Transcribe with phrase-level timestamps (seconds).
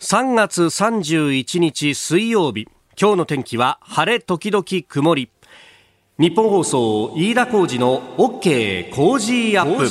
[0.00, 2.66] 3月31日水曜日。
[2.98, 5.30] 今日の天気は晴れ時々曇り。
[6.18, 9.86] 日本放送飯田浩二の OK 工事アップ。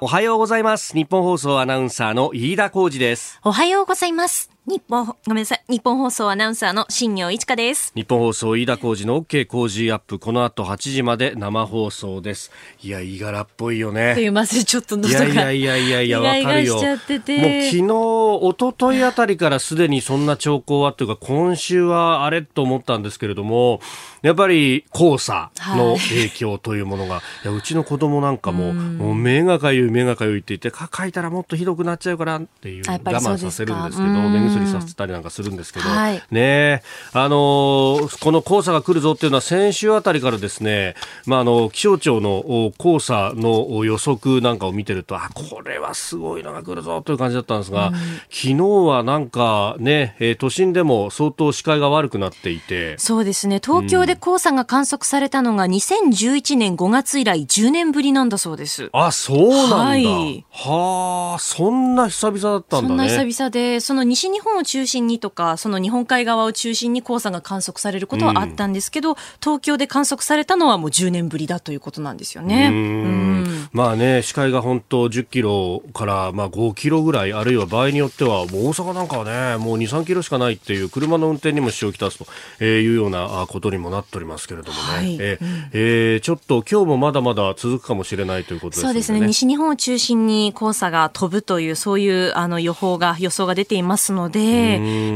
[0.00, 0.92] おはようございます。
[0.92, 3.38] 日本放送アナウンサーの飯田浩二です。
[3.44, 5.62] おはようございます日本、ごめんなさい。
[5.66, 7.90] 日本放送アナウンサーの新業一華です。
[7.94, 10.18] 日本放送飯田浩二の OK 工事アップ。
[10.18, 12.52] この後8時まで生放送です。
[12.82, 14.12] いや、いがらっぽいよね。
[14.14, 15.24] すいません、ちょっと喉が。
[15.24, 16.74] いやいやいやいや、わかるよ。
[16.74, 23.80] もう昨日、一昨日あたりからすでにそんな兆候はというか、今週はあれと思ったんですけれども、
[24.20, 40.94] やっぱり黄砂の影響というものが、はい、いやうちの子供なんかも、もう目がかゆい目がかゆいって言って、かいたらもっとひどくなっちゃうからっていう我慢させるんですけど、目薬させたりなんかするんですけど、はい、ねあのー、この黄砂が来るぞっていうのは先週あたりからですね、
[41.26, 48.00] まあ、あの気象庁の黄砂の予測なんかを見てるとあこれはすごいのが来るぞという感じだったんですが、うん、昨
[48.30, 48.54] 日
[48.86, 52.96] はなんかね、えー、都心でも相当視界が悪くなっていて。
[52.98, 53.60] そうですね。
[53.64, 58.90] 東京で黄砂が観測されたのが2011年5月以来10年ぶりなんだそうです。
[58.92, 62.88] あそうなんだ、はい、はあそんな久々だったんだね。
[62.88, 72.68] そんな久々でその西日本を中心にとかその日本海側を中心に黄砂が観測されることはあったんですけど、うん、東京で観測されたのはもう10年ぶりだということなんですよね。
[72.68, 73.68] うん。
[73.72, 82.24] まあね視界が本当10キロからまあ5キロぐらいあるいは場合によってはもう大阪なんかはねもう2、3キロしかないっていう車の運転にも支障をきたす
[82.58, 85.38] というようなことにもなっておりますけれどもね、はい、え
[85.72, 88.82] えー、ちょっと今日もまだまだ続くかもしれないということですね。
[88.84, 89.20] そうですね。
[89.20, 94.27] 西日本を中心に黄砂が飛ぶというそういうあの予報が予想が出ていますので、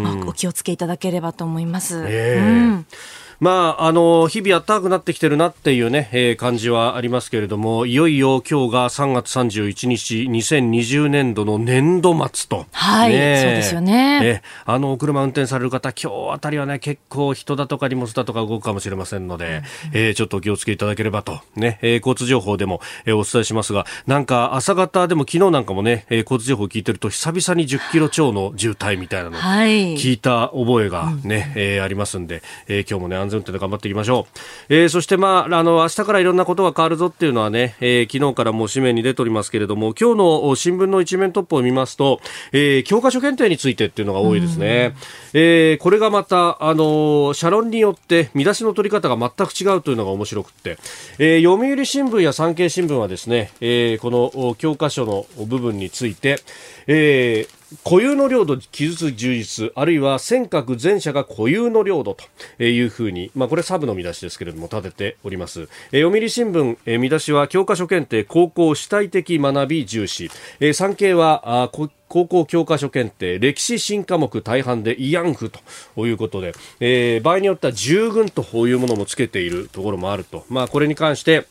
[0.03, 2.05] まあ、お気をつけいただければと思います。
[2.09, 2.87] えー、うん
[3.43, 12.67] まあ、あの、日々暖かくなってきてるなっていうね、えー、感じはありますけれども、いよいよ今日が3月31日、2020年度の年度末と。
[12.70, 14.20] はい、ね、そうですよね。
[14.20, 34.27] ねあの、車運転される方、今日あたりはね、結構人だとか荷物だとか動くかもしれませんので、うん、えー、ちょっとお気をつけいただければと、ね、えー、交通情報でも、えー、お伝えしますが、なんか朝方でも昨日なんかもね、えー、交通情報を聞いてると、久々に10キロ超の渋滞みたいなの、聞いた覚えがね、うん、えー、ありますんで、えー、今日もね、安全運転で頑張っていきましょ
[34.69, 34.75] う。
[34.75, 42.21] えー、そしてまあ、あの、明日からいろんなことが変わるぞっていうのはね、えー、昨日からもう紙面に出ておりますけれども、今日の新聞の一面トップを見ますと、
[42.53, 44.95] えー、教科書検定についてっていうのが多いですね。
[45.33, 50.79] えー、これがまた、あの、社論によって見出しの取り方が全く違うというのが面白くって、
[51.19, 56.39] えー、読売新聞や産経新聞はですね、えー、この教科書の部分について、
[56.87, 62.17] えー、固有の領土記述充実、あるいは尖閣全社が固有の領土
[62.59, 65.69] というふうに、まあ、これサブの見出しですけれども立てております。
[65.93, 70.31] えー、読売新聞、えー、見出しは教科書検定高校主体的学び重視。
[70.61, 71.71] えー、産経はあ
[72.09, 75.51] 高校教科書検定歴史新科目大半で慰安婦
[75.95, 80.45] ということで、えー、場合によっては従軍というものもつけているところもあると。
[80.51, 81.47] まあ、これに関して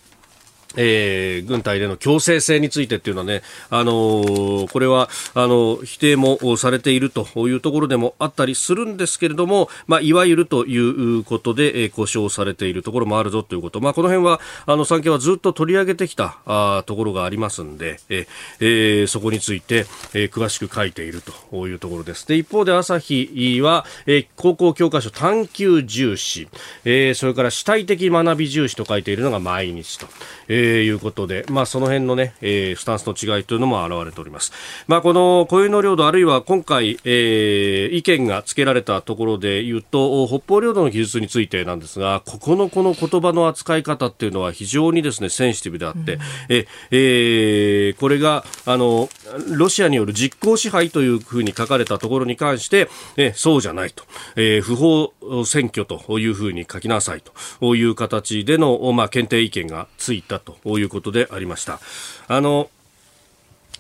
[0.78, 13.82] えー、軍隊での強制性についてっていうのはね、あのー、これは、あの、否定もされているというところでもあったりするんですけれども、まあ、いわゆるということで、えー、故障されているところもあるぞということ。
[13.82, 22.28] まあ、この辺は、あの、産経はずっと取り上げてきた、あところがありますんで、えー、そこについて、えー、詳しく書いているというところです。
[22.28, 26.48] で、一方で朝日は、えー、高校教科書探究重視、
[26.86, 30.08] えー、それから主体的学び重視と書いているのが毎日と。
[30.48, 34.52] えーえー、いうことで、まあ、その辺のね、えー、スタンスの違いというのも現れております。
[34.88, 49.10] まあ、この固有の領土、あるいは今回、えー、意見がつけられたところで言うと、北方領土の記述についてなんですが、ここのこの言葉の扱い方っていうのは非常にですね、センシティブであって、うん、ええー、これが、あの、
[49.50, 54.04] ロシアによる実効支配というふうに書かれたところに関して、えそうじゃないと、
[54.36, 55.14] えー、不法
[55.46, 57.22] 選挙というふうに書きなさい
[57.60, 61.80] という形での、まあ、検定意見がついたということでありました。
[62.28, 62.70] あの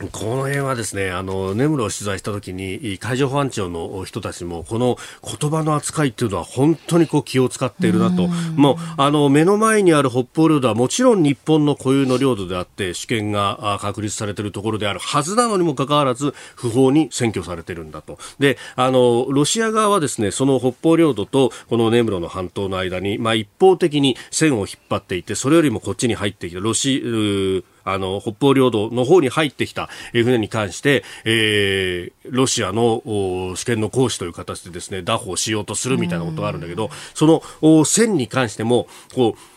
[0.09, 4.97] この辺はですね、あの、根室を取材したときに、海上保安庁の人たちも、この
[5.39, 8.27] 言葉の扱いっていうのは本当にこう気を使っているなと。
[8.55, 18.17] もう、あの、目の前にある北方領土はもちろん日本の固有の領土であって、主権が確立されているところであるはずなのにもかかわらず、不法に占拠されてるんだと。
[18.39, 33.01] で、あの、ロシア側はですね、その北方領土とこの根室の半島の間に、まあ一方的に線を引っ張っていて、それよりもこっちに入ってきた、ロシ、あの、北方領土の方に入ってきた船に関して、えー、ロシアの
[33.55, 39.50] 主権の行使という形でですね、打法しようとするみたいなことがあるんだけど、その線に関しても、こう、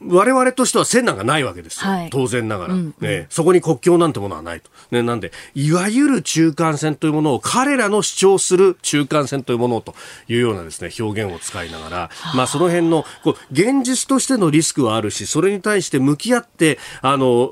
[0.00, 2.80] 我々としては線なんかないわけですよ、はい、当然ながら、うん。
[2.80, 9.94] うん、ね、そこに国境なんてものはないと、ね、なんでいわゆる中間線というものを彼らの主張する中間線というものと
[10.28, 17.50] いうようなですね表現を使いながら、まあ、その辺のこう現実としてのリスクはあるしそれに対して向き合ってあの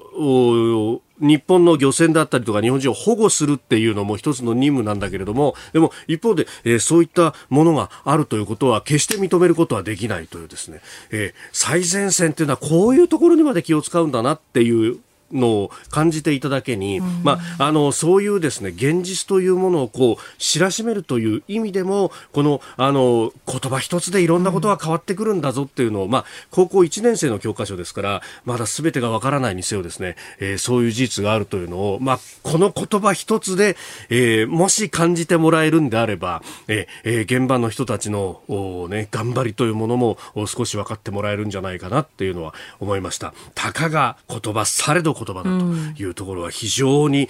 [1.21, 10.81] 日本の漁船だったりとか日本人を保護するっていうのも一つの任務なんだけれどもでも一方で、えー、そういったものがあるということは決して認めることはできないというですね、
[11.11, 14.99] えー、最前線っていうのはこういうところにまで気を使うんだなっていう
[15.33, 33.77] のを感じていただけに、うん、まあ、あのそういうですね現実というものをこう知らしめるという意味でもこのあの言葉一つでいろんなことが変わってくるんだぞっていうのを、まあ、高校1年生の教科書ですからまだすべてがわからないにせよですね、えー、そういう事実があるというのを、まあ、この言葉一つで、
[34.11, 43.35] えー、もし感じてもらえるんであれば、えー、現場の人たちのお、ね、頑張りというものも少し分かってもらえるんじゃないかなっていうのは思いました。
[43.55, 47.29] たかが言葉されど言葉だというところは非常に、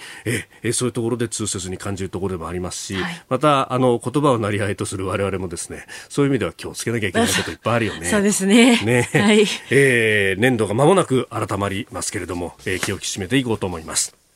[0.63, 8.05] えそういうところで痛切に感じるところでもありますし、はい、またあの言葉をなり合いとする我々もですねそういう意味では気をつけなきゃいけないこといっぱいあるよね。
[8.05, 8.81] そうですね。
[8.83, 14.26] ね、はい、えー、年度が間もなく改まりますけれども、えー、気を引き締めていこうと思います。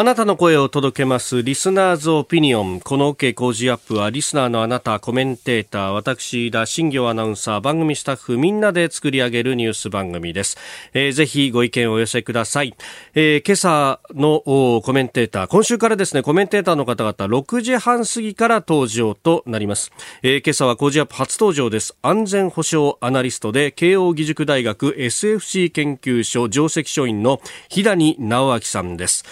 [0.00, 2.78] あなたの声を届けますリスナーズオピニオン。
[2.78, 10.56] この OK 工事アップはリスナーのあなた、コメンテーター、私、田新行アナウンサー、番組スタッフみんなで作り上げるニュース番組です。
[10.94, 12.76] えー、ぜひご意見をお寄せください。
[13.16, 14.42] えー、今朝の
[14.82, 19.90] コメンテーター、今週からですね、コメンテーターの方々6時半過ぎから登場となります。
[20.22, 21.96] えー、今朝は工事アップ初登場です。
[22.02, 29.24] 安全保障アナリストで慶応義塾大学 SFC 研究所上席所員の日谷直明さんです。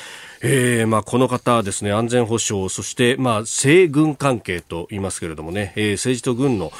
[0.42, 6.72] えーまあ、この方ですね安全保障そして、まあ、政軍関係と言いますけれどもね、えー、政治と軍の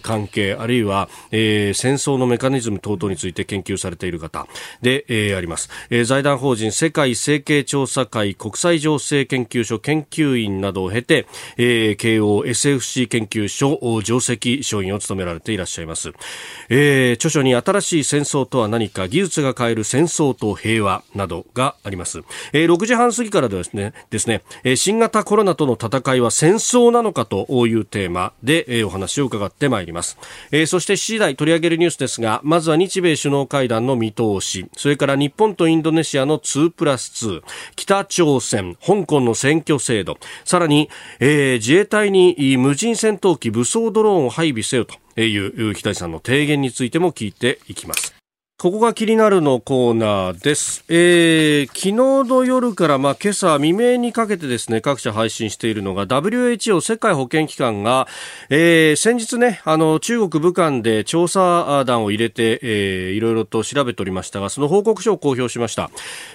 [0.00, 4.46] 関係あるいは、えー、戦争のメカニズム等々について研究されている方
[4.82, 11.26] で、えー、あります、えー、財団法人世界政経調査会国際情勢研究所研究員などを経て、
[11.56, 16.12] えー、慶応 SFC 研究所上席所員を務められていらっしゃいます、
[16.68, 22.20] えー、著書に新しい戦争とは何か技術が変える戦争と平和などがあります、
[22.52, 24.42] えー、6時半過ぎからですね、ですね、
[24.76, 30.16] 新型コロナとの戦いは戦争なのかというテーマでお話を伺ってまいります。
[30.66, 37.42] そして7時台取り上げるニュースですが、まずは日米首脳会談の見通し、それから日本とインドネシアの2プラス2、
[37.76, 40.88] 北朝鮮、香港の選挙制度、さらに、
[41.20, 48.23] え、自衛隊に無人戦闘機、武装ドローンを配備せよという北井さんの提言についても聞いていきます。
[48.64, 50.86] ここが気になるのコーナーです。
[50.88, 58.08] えー、昨日の夜から、まあ、今朝未明にかけてですね、各社配信しているのが WHO 世界保健機関が、
[58.48, 65.90] えー、先日ね、あの、中国武漢で調査団を入れて、えー、いろいろと調べておりましたが、その報告書を公表しました。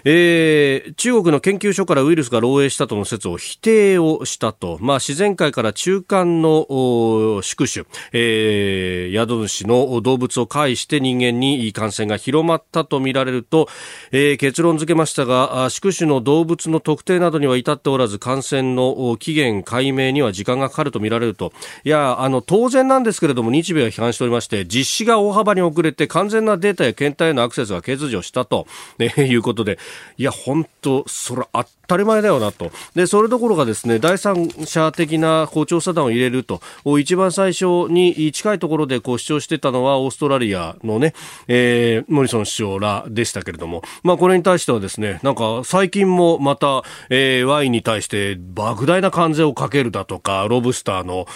[0.05, 13.67] えー、中国の研究所からウイルスが漏洩したとの説を否定をしたと、まあ、自然界から中間の宿主、えー、宿主の動物を介して人間に感染が広まったとみられると、
[14.11, 21.51] えー、結論付けましたが宿主の動物の特定などには至っておらず感染の起源解明には時間がかかるとみられると。
[21.83, 28.67] いやあの当然なんですけれども日米は批判しておりまして実施が大幅に遅れて完全なデータや検体へのアクセスが欠如したと、
[28.99, 29.79] ね、いうことで。
[30.17, 32.71] いや本当それあたり前だよなと。
[32.95, 36.61] で、それどころかですね、第三者的なこう調査団を入れると、
[36.99, 41.13] 一番最初に近いところでこう主張してたのはオーストラリアのね、
[41.47, 51.27] えー、モリソン首相らでしたけれども、まあこれに対してはですね、なんか最近もまた、えー、ワインに対して莫大な関税をかけるだとか、ロブスターの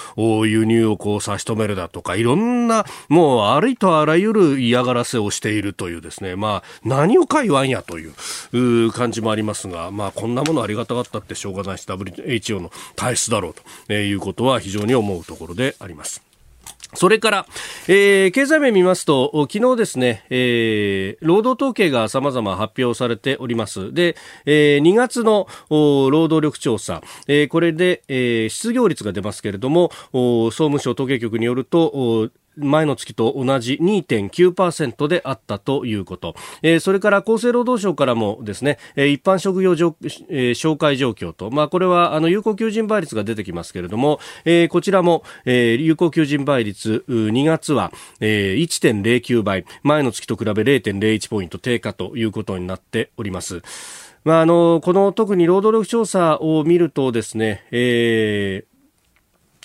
[0.45, 13.53] 輸入をこう差し止めるだとか、いろんな、もうありとあらゆる嫌がらせをしているというですね、まあ何をか言わんやという感じもありますが、まあこんなものありがたかったってしょうがないし WHO の体質だろう
[13.87, 16.32] ということは非常に思うところであります。
[16.93, 17.45] それから、
[17.87, 23.93] えー、経済面見ますと、昨日ですね、えー、労働統計が様々発表されております。
[23.93, 49.65] で、えー、2月の労働力調査、えー、これで、えー、失業率が出ますけれども、総務省統計局によると、前の月と同じ2.9%であったということ、えー、それから厚生労働省からもですね、えー、一般職業、えー、紹介状況と、まあ、これはあの有効求人倍率が出てきますけれども、えー、こちらも、えー、有効求人倍率2月は、えー、1.09倍。
[49.83, 53.61] 前の月と比べ0.01ポイント低下ということになっております。
[54.23, 58.72] まあ、あのこの特に労働力調査を見るとですね、えー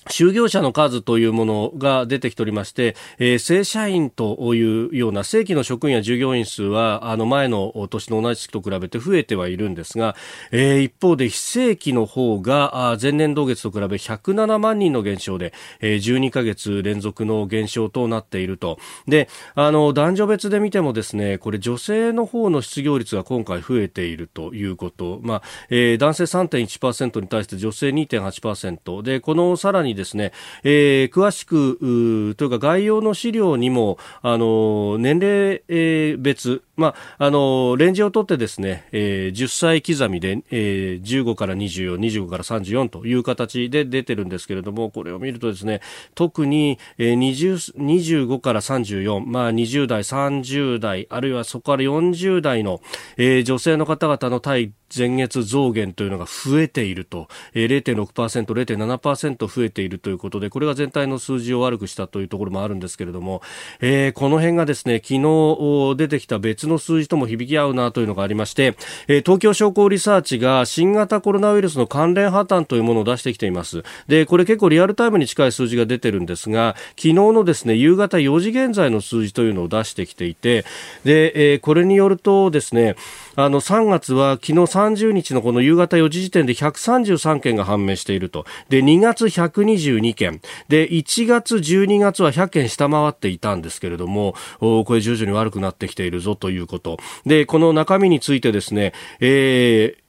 [0.08, 10.16] 就業者の数というものが出てきておりまして、えー、正社員というような正規の職員や従業員数はあの前の年の同じ月と比べて増えてはいるんですが、
[10.50, 18.78] えー、一方で非正規の方が前年同月と比べ107万人の減少で、えー、12ヶ月連続の減少となっていると。
[19.06, 25.20] で、あの男女別で見てもですね、これ女性の方の失業率が今回増えているということ。
[25.22, 45.80] まあ、えー、男性3.1%に対して女性2.8%で、このさらにですね、えー、詳しくというか概要の資料にもあの年齢、別、まあ、あのレンジを取ってですね、えー、10歳刻みで、えー、15から24、25から34という形で出てるんですけれどもこれを見るとですね
[46.14, 52.80] 特に、えー、20 25から34、まあ、20代、30代あるいはそこから40代の、
[53.16, 63.42] えー、女性の方々の対前月増減というのが増えていると、えー、0.6%、0.7%増えてているということで、これが全体の数字を悪くしたというところもあるんですけれども、
[63.80, 73.84] えー、この辺がですね、昨日出てきた別の数字とも響き合うなというのがありまして、えー、東京商工リサーチが新型コロナウイルスの関連破綻というものを出してきています。
[74.08, 80.64] で、これ結構リアルタイムに近い数字が出てるんですが、昨日のですね、夕方4時現在の数字というのを出してきていて、
[81.04, 82.96] で、えー、これによるとですね、
[83.38, 88.46] あの3月は昨日30日のこの夕方4時時点で133件が判明していると。
[88.68, 90.40] で、2月122件。
[90.66, 96.98] で、1月、12月は100件下回っていたんですけれども、これ徐々に悪くなってきているぞということ。
[97.26, 100.02] で、この中身についてですね、えー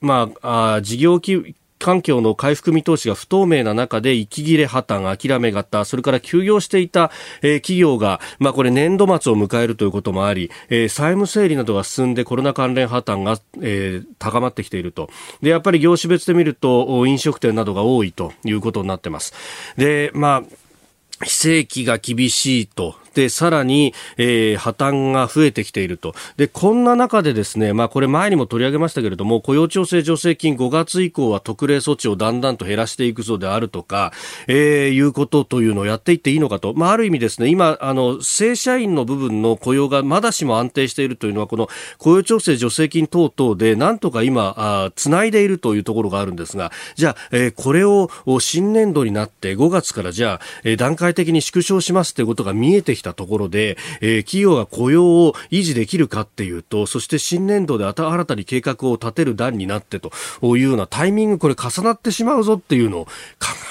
[0.00, 7.10] まあ、あ事業規環境の回復見通しが不透明な中で息切れ破綻、諦め型、それから休業していた、
[7.42, 15.10] えー、企業が、まあこれ年度末を迎えるということもあり、えー、債務整理などが進んでコロナ関連破綻が、えー、高まってきていると。
[15.42, 19.34] で、やっぱり業種別で見ると飲食店などが多いということになってます。
[19.76, 26.14] で、まあ、非正規が厳しいとで、さらに、えー、破綻が増えてきていると。
[26.36, 34.12] で、こんな中でですね、まあこれ前にも取り上げましたけれども、雇用調整助成金5月以降は特例措置をだんだんと減らしていくぞであるとか、
[34.48, 36.74] えー、いうことというのをやっていっていいのかと。
[36.74, 48.08] まあある意味ですね、今、あの、正社員の部分の雇用がまだしも安定しているというのは、この雇用調整助成金等々で、なんとか今、あ繋いでいるというところがあるんですが、じゃあ、えー、これを
[48.40, 60.10] 新年度になって5月からじゃあ、えー、段階的に縮小しますということが見えてきたところで、えー、企業が雇用を維持できるかっていうと、そして新年度で新たに計画を立てる段になってと
[60.42, 63.10] いうようなタイミング、これ重なってしまうぞっていうのを考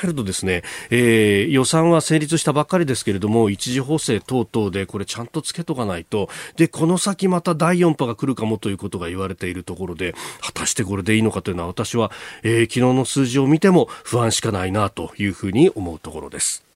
[0.04, 12.12] えるとですね、えー、予算は成立したばっかりですけれども、一時補正等々でこれちゃんとつけとかないと、で、この先また第4波が来るかもということが言われているところで、果たしてこれでいいのかというのは私は、
[12.44, 16.71] えー、昨日の数字を見ても不安しかないなというふうに思うところです。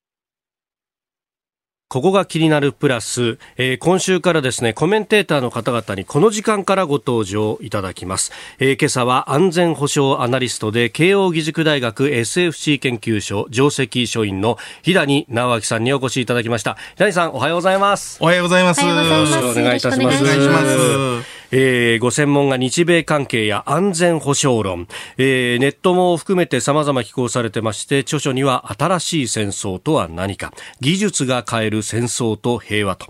[1.88, 8.32] ここが気になるプラス、えー、今週からですね、コメンテーターの方々にこの時間からご登場いただきます。
[8.58, 16.76] えー、今朝は安全保障アナリストで慶応義塾大学 SFC 研究所上席書院の日谷直明さんにお越しいただきました。
[16.96, 18.18] 日谷さん、おはようございます。
[18.20, 18.84] おはようございます。
[18.84, 21.45] よろしくお願いいたします。
[21.52, 24.88] えー、ご専門が日米関係や安全保障論、
[25.18, 33.08] えー、ネットも含めて様々寄稿されてまして、著書には新しい戦争とは何か、技術が変える戦争と平和と。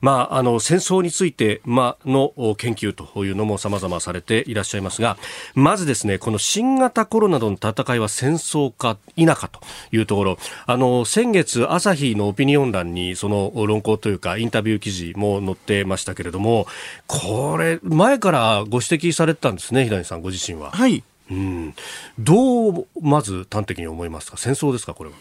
[0.00, 5.16] まあ、あの戦争について、まあの研究というのも様々されていらっしゃいますが
[5.54, 9.60] まずですねこの新型コロナとの戦いは戦争か否かと
[9.92, 16.66] いうところあの先月朝日のオピニオン欄にその論考というかインタビュー記事も載ってましたけれども
[17.06, 20.70] これ前からご指摘されてたんですね平井さんご自身は。
[20.70, 21.74] はいうん、
[22.18, 24.38] どうまず端的に思いますか？
[24.38, 25.16] 戦争ですかこれは？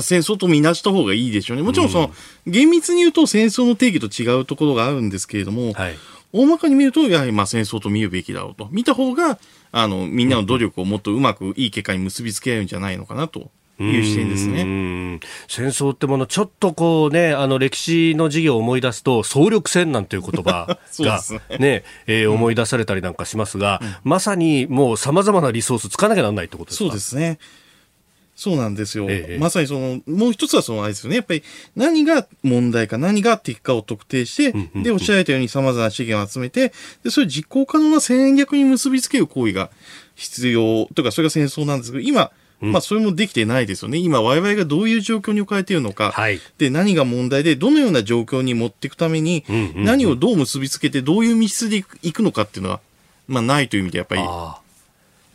[0.00, 1.62] 戦争と見なした方がいいでしょうね。
[1.62, 2.12] もちろんその、
[2.46, 5.94] うん、厳密に言うと戦争の定義と違うところがあるんですけれども、はい、
[6.32, 8.68] 大まかに見ると、やはりまあ戦争と見るべきだろうと。
[8.70, 9.38] 見た方が、
[9.72, 13.50] あの、みんなの努力をもっとうまくいい結果に結びつけられるんじゃないのかなと。
[13.80, 21.18] いう視点ですね戦争ってもの、ちょっとこうね、あの歴史の授業を思い出すと、総力戦なんていう言葉が
[21.50, 26.84] ねねえー、思い出されたりなんかしますが、うん、まさにもうさまざまなリソースつかなきゃならないってことですか？
[26.86, 27.38] そうですね。
[28.38, 29.06] そうなんですよ。
[29.10, 31.16] ええ、まさにその、もう一つはそのあれですよね。
[31.16, 31.42] やっぱり
[31.74, 39.70] 何が問題か何が敵かを特定して、で、おっしゃられたように様々な資源を集めて、で、それ実行可能な戦略に結びつける行為が
[40.14, 42.30] 必要、というかそれが戦争なんですけど、今、
[42.60, 43.98] まあ、それもできてないですよね。
[43.98, 52.80] 今、我々がどういう状況に置かれているのか、はい、で、何が問題で、どのような状況に持っていくために、何をどう結びつけて、どういう密室でいくのかっていうのは、
[53.26, 54.22] まあ、ないという意味で、やっぱり、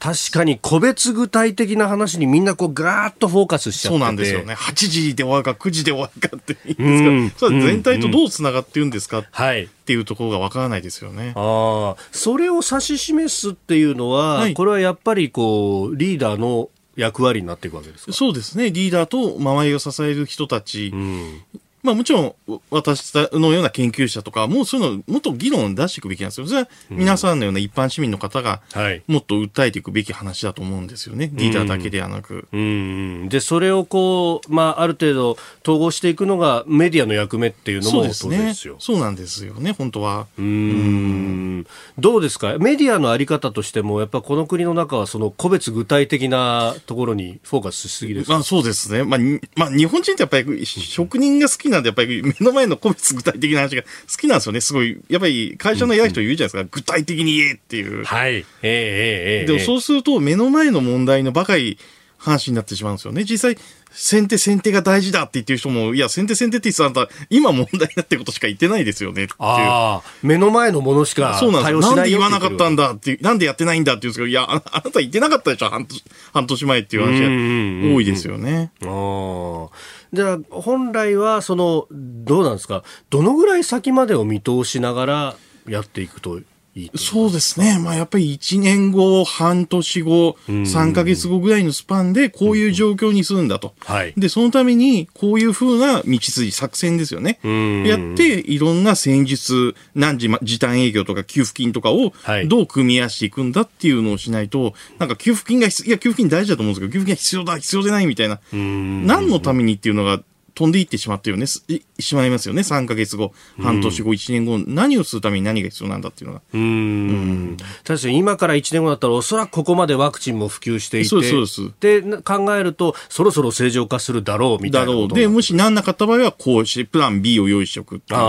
[0.03, 4.53] 確かに個別具体的な話にみんなこうガーッとフォーカスしちゃってそうなんですよね。
[4.53, 11.31] 8時で終わるか9時で終わるかっていうんですか、それ全体とどうつながってるんですか、はい、っていうところがわからないですよね。
[11.37, 18.11] ああ、それを指し示すっていうのは、はい、これはやっぱりこう、リーダーの役割になっていくわけですか？
[18.11, 18.71] そうですね。
[18.71, 21.41] リーダーと周りを支える人たち、うん、
[21.83, 22.33] まあもちろん、
[22.69, 26.47] 私のような研究者とか、もうそういうの、もっと議論を出していくべきなんですよ。
[26.47, 28.61] それは皆さんのような一般市民の方が、
[29.07, 31.29] もっと訴えていくべき話だと思うんですよね。
[31.33, 32.47] リーダーだけではなく。
[32.53, 33.29] うん。
[33.29, 38.77] で、それをこう、まあある程度統合していくのがメディアの役目っていうのもそうですよ。
[38.79, 40.27] そうなんですよね、本当は。
[40.39, 41.67] うん。
[41.99, 42.57] どうですか？
[42.59, 49.03] メディアのあり方としても、やっぱこの国の中はその個別具体的なところにフォーカスしすぎですか、まあそうですね。
[49.03, 49.19] まあ、
[49.55, 53.87] まあ日本人ってやっぱり職人が好きなんで、やっぱり目の前の個別具体的な話が好
[54.19, 54.61] きなんですよね。
[54.61, 55.01] すごい。
[55.09, 56.61] やっぱり会社の偉い人言うじゃないですか。
[56.61, 58.03] うん、具体的に言えっていう。
[58.03, 58.35] はい。
[58.35, 61.77] えー、ええー、でもそうすると目の前の問題のばかり
[62.23, 63.25] 話になってしまうんですよね。
[63.25, 63.61] 実際、
[63.91, 69.37] 先手先手が大事だって言ってる人も、いや、先手先手って言ってた今問題になってることしか言ってないですよねっていう。
[69.39, 71.81] ああ、目の前のものしかそうなんですよ。
[71.81, 76.03] なんで言わなかったんだって、なんでやってないんだって言うんですけど、いや、あなた言ってなかったでしょ、半年
[76.33, 78.71] 半年前っていう話が多いですよね。
[78.83, 80.02] ああ。
[80.13, 85.35] じゃあ、本来は、その、どうなんですか、どのぐらい先までを見通しながら
[85.67, 86.39] やっていくと
[86.75, 87.77] いいそうですね。
[87.79, 93.75] まあやっぱり1年後、半年後、3ヶ月後ぐらいのスパンでこういう状況にするんだと。
[93.85, 97.39] はい、で、そのためにこういうふうな道筋、作戦ですよね。
[97.85, 102.13] やって、いろんな戦術、何時、時短営業とか給付金とかを
[102.47, 108.39] どう組み合わせていくんだっていうのをしないと、なんか給付金が、いや、給付金大事だと思うんですけど、給付金が必要だ、必要でないみたいな。
[108.51, 110.21] 何のためにっていうのが
[110.55, 112.61] 飛んでいってしまってよね、しまいますよね。
[112.61, 116.41] 3ヶ月後、半年後、1年後、何をするために何が必要なんだっていうのが。
[116.53, 117.57] うん。
[117.83, 122.07] 確かに今から1年後だったら、おそらくここまでワクチンも普及していて、そうです、そうです。
[122.07, 125.07] で、考えると、そろそろ正常化するだろうみたいなだろう。
[125.07, 128.19] で、もし何なかった場合は、こうして、プラン B を用意しておくっていう。
[128.19, 128.25] 日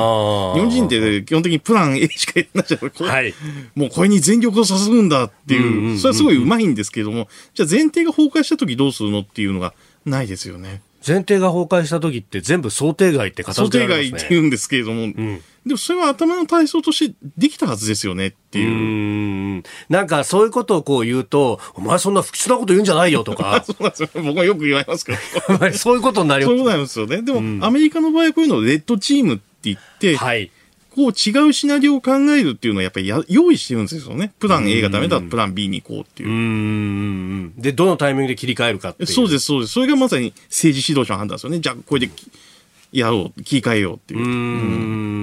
[0.61, 3.35] 本人って基本的にプラン A しかやってないじゃないはい。
[3.75, 10.83] もうこれに全力をさせるんだっていう、それはすごいうまいんですけれども、じゃあ前提が崩壊した時どうするのっていうのがないですよね。
[11.07, 15.15] 前提が崩壊した時って全部想定外って形で、ね、想定外って言うんですけれども、うん、
[15.67, 18.71] でもそれは頭の体操としてできたはずですよねっていう。
[18.71, 23.63] うんなんかそういうことをこう言うと、お前そんな不吉なこと言うんじゃないよとか。
[23.67, 24.09] そうなんですよ。
[24.15, 25.19] 僕はよく言われますけど。
[25.73, 26.57] そういうことになります。
[26.57, 27.23] そうなんですよね。
[27.23, 30.51] でも、うん、アメリカの場合こういうのをレッドチームって言って、はい。
[30.95, 34.33] こう違うシナリオを考えるっていうのはやっぱりや用意してるんですよね。
[34.39, 36.29] プラン A がダメだプラン B に行こうっていう。
[36.29, 39.09] うんで、どのタイミングで切り替えるかっていう。
[39.09, 39.73] そうです、そうです。
[39.73, 41.59] それがまさに政治指導者の判断ですよね。
[41.59, 42.13] じゃあ、これで
[42.93, 44.21] やろう、切り替えようっていう。
[44.21, 44.31] うんう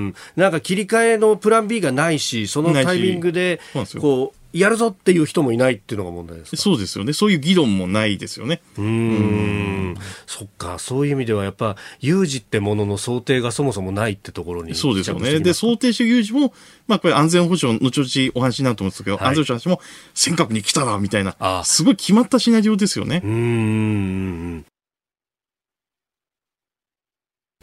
[0.10, 3.62] んなんか切り替えのプラン B がないし、そのタイミングで、
[4.00, 7.14] こう、やるぞっていう人もいないっていうのが問題ですそうですよね。
[7.14, 8.62] そういう議論もないですよね。
[8.78, 9.96] うん。
[10.26, 10.78] そっか。
[10.80, 14.76] そういう意味では、やっぱ、有事ってものの想定がそもそもないってところに。
[14.76, 15.40] そうですよね。
[15.40, 16.54] で、想定して有事も、
[16.88, 19.82] まあ、これ安全保障、後々お話になると思うんですけど、はい、安全保障の話も、
[20.14, 23.22] 尖閣に来たら、みたいな、すごい決まったシナリオですよね。
[23.24, 24.66] うん。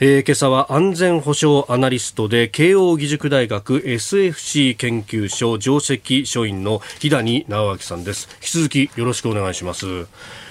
[0.00, 8.28] えー、今朝は安全保障アナリストで慶応義塾大学 SFC 研究所上席所員の日谷直明さんです。
[8.34, 10.06] 引き続きよろしくお願いします。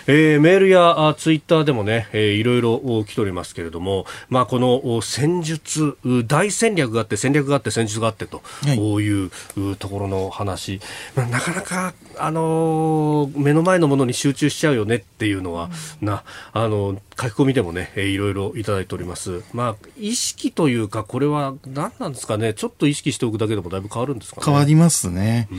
[0.08, 9.30] えー、メールやツイッターでもね、えー、いろいろ来ておりますけれども、まあ、この戦術、大戦略があって、戦略があって、戦術があってと、はい、いう
[9.78, 10.80] ところの話、
[11.15, 15.70] まあ、なかなか、あのー、目の前のものに集中しちゃうよねっていうのは、
[16.02, 19.43] うん、な、あのー、書き込みでもね、えー、いろいろいただいております。
[19.52, 24.46] まあ、意識というか、これは何なんですかね、ちょっと意識しておくだけでもだいぶ変わるんですかね。
[24.46, 25.50] 変わりますね。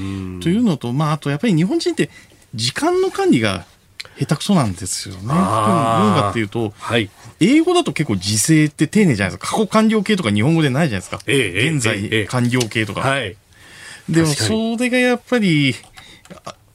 [0.43, 2.09] というのと、まあ、あとやっぱり日本人って
[2.55, 3.67] 時間の管理が
[4.19, 5.23] 下手くそなんですよね。
[5.23, 9.53] どうかっていうと、はい、英語だと結構時制って丁寧じゃないですか。
[9.53, 11.21] 過去完了形とか日本語でないじゃないですか。
[11.27, 13.01] ええ、現在完了形とか。
[13.01, 13.37] はい、
[14.09, 15.75] でもそれがやっぱり、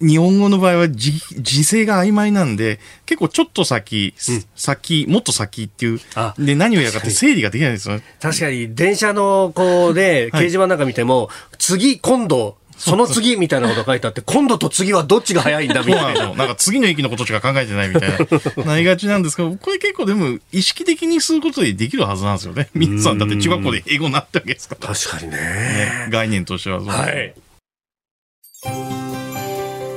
[0.02, 6.00] 日本語の場合は時時制が曖昧なんで、結構ちょっと先、うん、先、もっと先っていう、
[6.38, 8.04] で、何をやるかって整理ができないですよね。
[8.20, 16.34] 確かに、電車の、こうで、掲示板なんか見ても、はい、次、今度、その次みたいなこと書いてあって、今度と次はどっちが早いんだみたいな。
[16.34, 22.70] なんか次の駅のことしか考えてないみたいな、なりがちなんですけど、これ結構でも意識的にすることでできるはずなんですよね。
[22.74, 24.88] 皆さんだって中学校で英語になったわけですから。
[24.88, 27.34] 確かにね、ね、概念としてははい。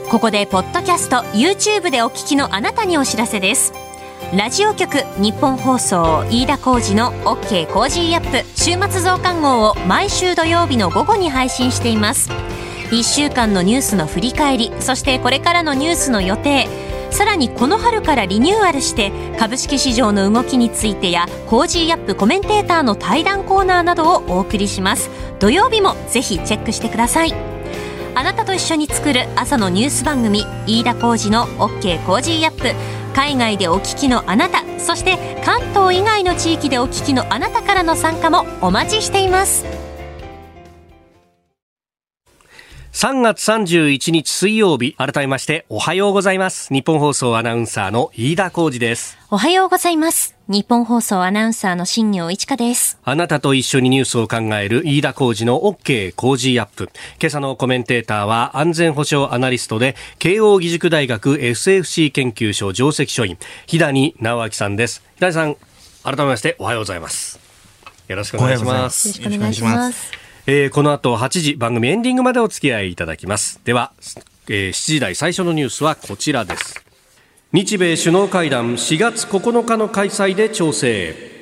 [0.09, 3.86] ここで、ポッドキャスト、YouTube でお聞きのあなたにお知らせです。
[4.35, 8.45] ラジオ局日本放送飯田浩二の OK コージーアップ。
[8.57, 12.29] 週末増刊号を毎週土曜日の午後に配信しています。
[12.91, 16.69] 1週間のニュースの振り返りそしてこれからのニュースの予定。
[17.11, 22.17] さらにこの春からリニューアルして株式市場の動きについてや Cozy up!
[22.17, 25.09] コメンテーターの対談コーナーなどをお送りします。
[25.39, 27.56] 土曜日もぜひチェックしてください。
[28.19, 32.75] あなたと一緒に作る朝のニュース番組飯田浩二の OK コージーアップ。
[33.15, 39.86] 海外でお聞きのあなたそして関東以外の地域でお聞きのあなたからの参加もお待ちしています。
[42.97, 46.73] 3月31日水曜日、改めましておはようございます。
[46.73, 49.19] ニッポン放送アナウンサーの飯田浩司です。
[49.31, 50.35] おはようございます。
[50.49, 52.99] ニッポン放送アナウンサーの新行市佳です。
[53.05, 56.89] あなたと一緒にニュースを考える飯田浩二の OK 工事アップ。
[57.21, 65.03] 今朝のコメンテーターは安全保障アナリストで慶応義塾大学 SFC 研究所上席所員、日谷直明さんです。
[65.17, 65.57] 日谷さん、
[66.03, 67.39] 改めましておはようございます。
[68.09, 69.21] よろしくお願いします。
[69.21, 70.26] よろしくお願いします。
[70.49, 73.61] えー、この後8時番組エンディングまでお付き合いいただきます。
[73.65, 73.93] では、
[74.49, 76.85] えー、7時台最初のニュースはこちらです。
[77.53, 81.35] 日米首脳会談4月9日の開催で調整。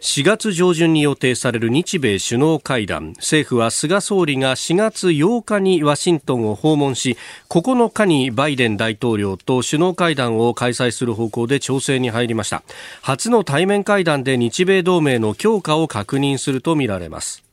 [0.00, 7.18] 4月上旬に予定される日米首脳会談政府は菅総理が4月8日にワシントンを訪問し
[7.50, 12.62] 9日にバイデン大統領と首脳会談を開催する方向で調整に入りました
[13.02, 17.49] 初の対面会談で日米同盟の強化を確認するとみられます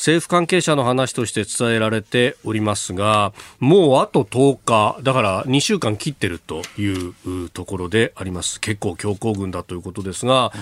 [0.00, 8.60] 政府関係者の話として伝えられておりますが、もうあと10日、だから2週間切ってるというところであります。
[8.60, 10.52] 結構強行軍だということですが、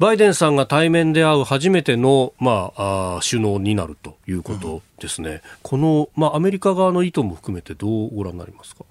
[0.00, 5.30] バイデンさんが対面で会う初めての、まあ、あ首脳になるということですね。
[5.30, 8.84] うん、この、まあ、アメリカ側の意図も含めてどうご覧になりますか？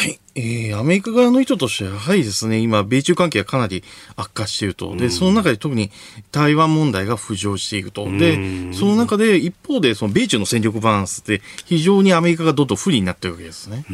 [0.00, 0.18] はい。
[0.34, 3.84] えー、アメリカ側の意図としては、やはりですね、今、米中関係がかなり
[4.16, 4.96] 悪化していると。
[4.96, 5.90] で、その中で特に
[6.32, 8.10] 台湾問題が浮上していると。
[8.10, 13.84] で、その中で一方で、その米中の戦力バランスって非常にアメリカがどんどん不利になっているわけですね。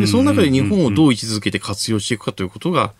[0.00, 2.92] で、その中で日本をどう位置づけて活用していくかということが、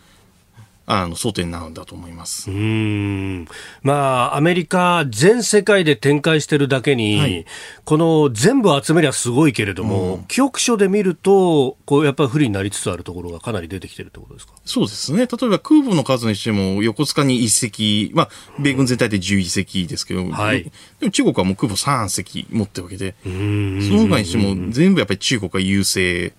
[0.89, 2.49] あの、争点になるんだと思います。
[2.49, 3.47] うん。
[3.83, 7.45] まあ、アメリカ全世界で展開してるだけに、はい、
[7.85, 14.53] この全部集めりゃすごいけれども、うん、局所で見ると、こう、やっぱり不利になりつつあるところがかなり出てきてるってことですか？
[14.65, 15.19] そうですね。
[15.19, 18.29] 例えば空母の数にしても、横須賀に1隻、まあ、
[18.61, 20.71] 米軍全体で11隻ですけど、はい、
[21.01, 26.33] でも中国はもう空母3隻持ってるわけで、その他にしても全部やっぱり中国が優勢。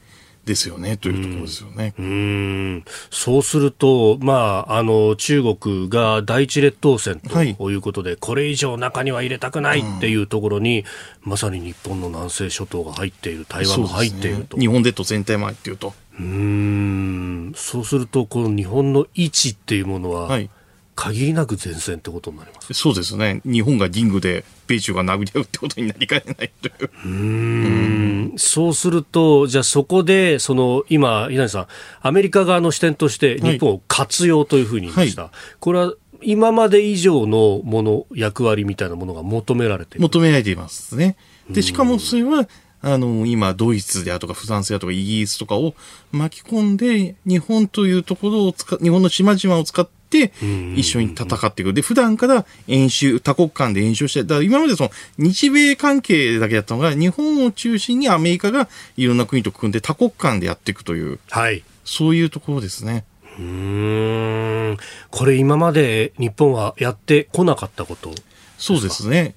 [0.47, 1.93] ですよねというところですよね。
[1.99, 2.83] うん。
[3.11, 10.85] そうすると、まあ、あの中国が第一列島線ということで、はい、これ以上中には入れたくないっていうところに、
[11.25, 14.57] うん、まさに日本の南西諸島が入っている、台湾も入っていると。
[14.57, 15.93] ね、日本列島全体も入っていると。
[16.19, 17.53] うん。
[17.55, 20.49] そうすると、この日本の位置っていうものは、はい
[20.97, 23.39] 限りなく前線ってことになりますそうですね。
[23.45, 26.89] 日本がリングで米中が殴り合うってことになりかねないという。
[27.05, 31.67] うんそうすると、じゃあそこで、その今、稲荷さん、
[32.01, 35.21] アメリカ側の視点として日本を活用というふうに言いました。
[35.23, 40.01] はい、これは今まで以上のもの、役割みたいなものが求められている？
[40.01, 41.15] 求められていますね。
[41.47, 42.49] で、しかもそれは、
[42.81, 45.75] あの、今、ドイツであとか、フランスであとか、イギリスとかを
[46.11, 51.73] 巻き込んで、日本というところを使、日本の島々を使って、一緒に戦っていく。
[51.73, 63.05] で、普段から演習、多国間で演習して、だから今までその日米関係だけだったのが、日本を中心にアメリカがいろんな国と組んで多国間でやっていくという、はい、そういうところですね。
[63.39, 64.77] うん。
[65.11, 68.15] これ今まで日本はやってこなかったこと？
[68.57, 69.35] そうですね。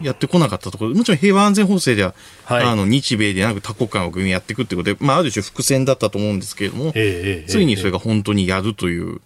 [0.00, 2.14] やってこなかったところ、もちろん平和安全法制では、
[2.44, 9.20] はい、あの日米でなく多国間を組みやっていくってことで、まあ、ある種伏線だったと思うんですけれども、えー、ついにそれが本当にやるという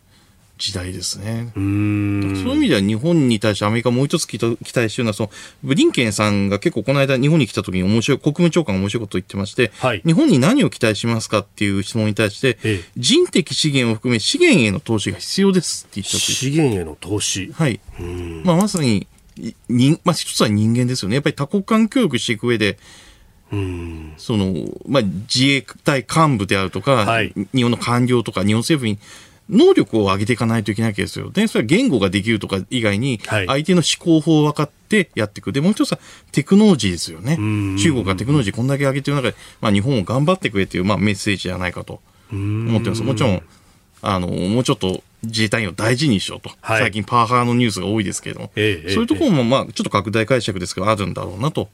[0.56, 1.50] 時代ですね。
[1.54, 5.30] そういう意味では日本に対してアメリカもう一つ期待しているのは、その
[5.62, 17.52] ブリンケンさんが結構この間日本に来た時に面白い、国務長官が面白いことを言ってまして、はい、日本に何を期待しますかっていう質問に対して、ええ、人的資源を含め資源への投資が必要ですって言った資源への投資。
[17.52, 17.80] はい。
[18.44, 19.08] まあまさに、
[19.68, 21.16] 人、まあ一つは人間ですよね。
[21.16, 22.78] やっぱり多国間協力していく上で、
[23.50, 24.14] うん。
[24.16, 24.54] その、
[24.86, 28.98] まあ自衛隊幹部であるとか、はい、日本の官僚とか日本政府に
[29.50, 31.30] 能力を上げていかないといけないわけですよ。
[31.30, 35.52] で、それは言語ができるとか以外に、相手の思考法を分かってやっていく。
[35.52, 35.98] で、もう一つは
[36.33, 37.37] テクノロジーですよね。
[37.78, 42.00] 中国がテクノロジーこんだけ上げてる中で、まあ日本を頑張ってくれっていう、まあメッセージじゃないかと
[42.33, 43.02] 思ってます。
[43.02, 43.42] もちろん、
[44.00, 46.50] あの、もうちょっと自衛隊員を大事にしようと。
[46.62, 51.68] はい、最近パワハラのニュースが多いですけれども、ええ、そういうところもまあちょっと拡大解釈ですけどあるんだろうなと。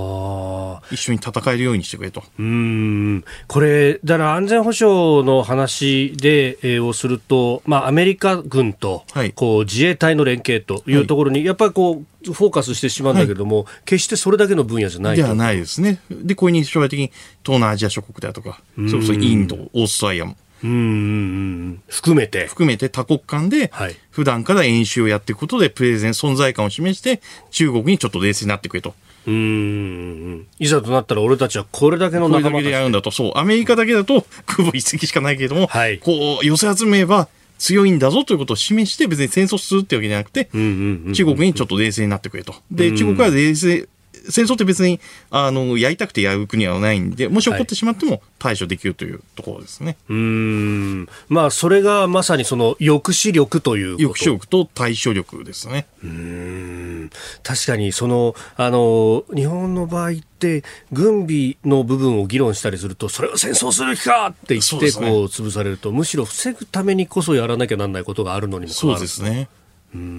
[0.00, 0.86] はあ。
[0.90, 2.24] 一緒に戦えるようにしてくれと。
[2.38, 3.24] うん。
[3.46, 16.00] これ、だから安全保障の話で、えー、をすると、まあ、アメリカ軍と、はい、こう自衛隊の連携というところに、はい、やっぱりこうフォーカスしてしまうんだけれども、はい、決してそれだけの分野じゃないではないですね。
[16.10, 17.12] で、これに将来的に
[17.44, 20.36] 東南アジア諸国であるとか、それこそインド、オーストラリアも。
[20.64, 21.82] うん。
[21.88, 22.46] 含めて。
[22.46, 23.70] 含めて多国間で
[24.10, 28.94] 普段から演習をやっていくことでプレゼン存在感を示して中国にちょっと冷静になってくれと
[29.26, 33.10] うんいざとなったら俺たちはこれだけの仲間でやるんだと。
[33.10, 33.32] そう。
[33.36, 42.54] アメリカだけだと空母一隻しかないけれども、 はい、こう寄せ集めば強いんだぞということを示して別に戦争するってわけじゃなくて、中国にちょっと冷静になってくれと。
[42.70, 43.88] で、中国は冷静、
[44.30, 49.86] 戦争って別にあのやりたくてやる国はないんで、もし起こってしまっても対処できるというところですね。
[49.86, 55.86] はい、うんまあ、それがまさにその抑止力という抑止力と対処力ですね。
[56.02, 57.10] うん
[57.42, 69.48] 確かにそのあの日本の場合って軍備の部分を議論したりするとそれは戦争する気かって言ってこう潰されると、むしろ防ぐためにこそやらなきゃならないことがあるのにもそうですね。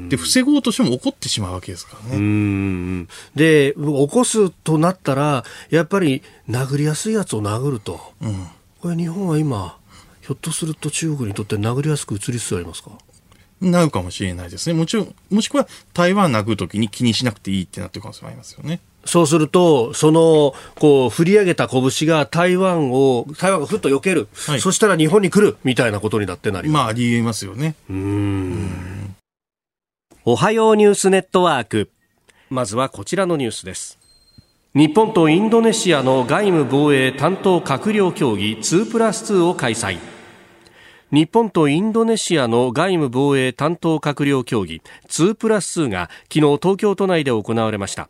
[0.10, 3.08] で防ごうとしても起こってしまうわけですからね。
[3.36, 8.48] で起こすとなったらやっぱり殴りやすいやつを殴ると、うん、
[8.80, 9.78] これ日本は今
[10.22, 12.92] ひょっとすると中国にとって殴りやすく移りつつありますか？
[13.62, 14.74] なるかもしれないですね。
[14.74, 18.82] もちろん、もしくは台湾殴るときに気にしなくていいってなってる可能性もありますよね。
[19.06, 24.28] そうすると、その、こう、振り上げた拳が台湾を、台湾がふっと避ける。
[24.48, 27.76] はい、そしたら日本に来るみたいなことになってなりまあ、ありえますよね。
[27.90, 29.15] うん。
[30.28, 31.92] おはようニュースネットワーク。
[32.50, 34.00] まずはこちらのニュースです。
[34.74, 40.00] 日本とインドネシアの外務防衛担当閣僚協議2プラス2を開催。
[41.12, 48.10] 日本とインドネシアの外務防衛担当閣僚協議2プラス2が昨日東京都内で行われました。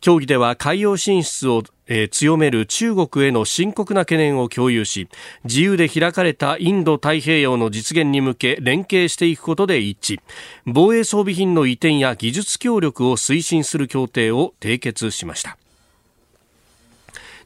[0.00, 5.08] 協議では海洋進出を、えー、強める中国への深刻な懸念を共有し
[5.44, 10.20] 自由で開かれたインド太平洋の実現に向け連携していくことで一致。
[10.66, 15.56] 防衛装備品の移転や技術協力を推進する協定を締結しました。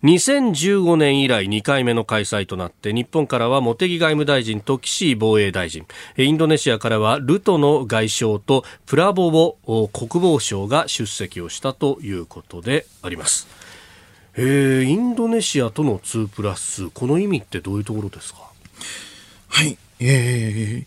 [0.02, 5.86] 2015年以来2回目の開催となって日本からは茂木外務大臣と岸防衛大臣。
[6.16, 13.46] インドネシアからはルトの外相とプラボボ国防相が出席をしたということであります。
[14.36, 18.50] えー、インドネシアとの2プラスこの意味ってどういうところですか？
[19.48, 20.86] はい、え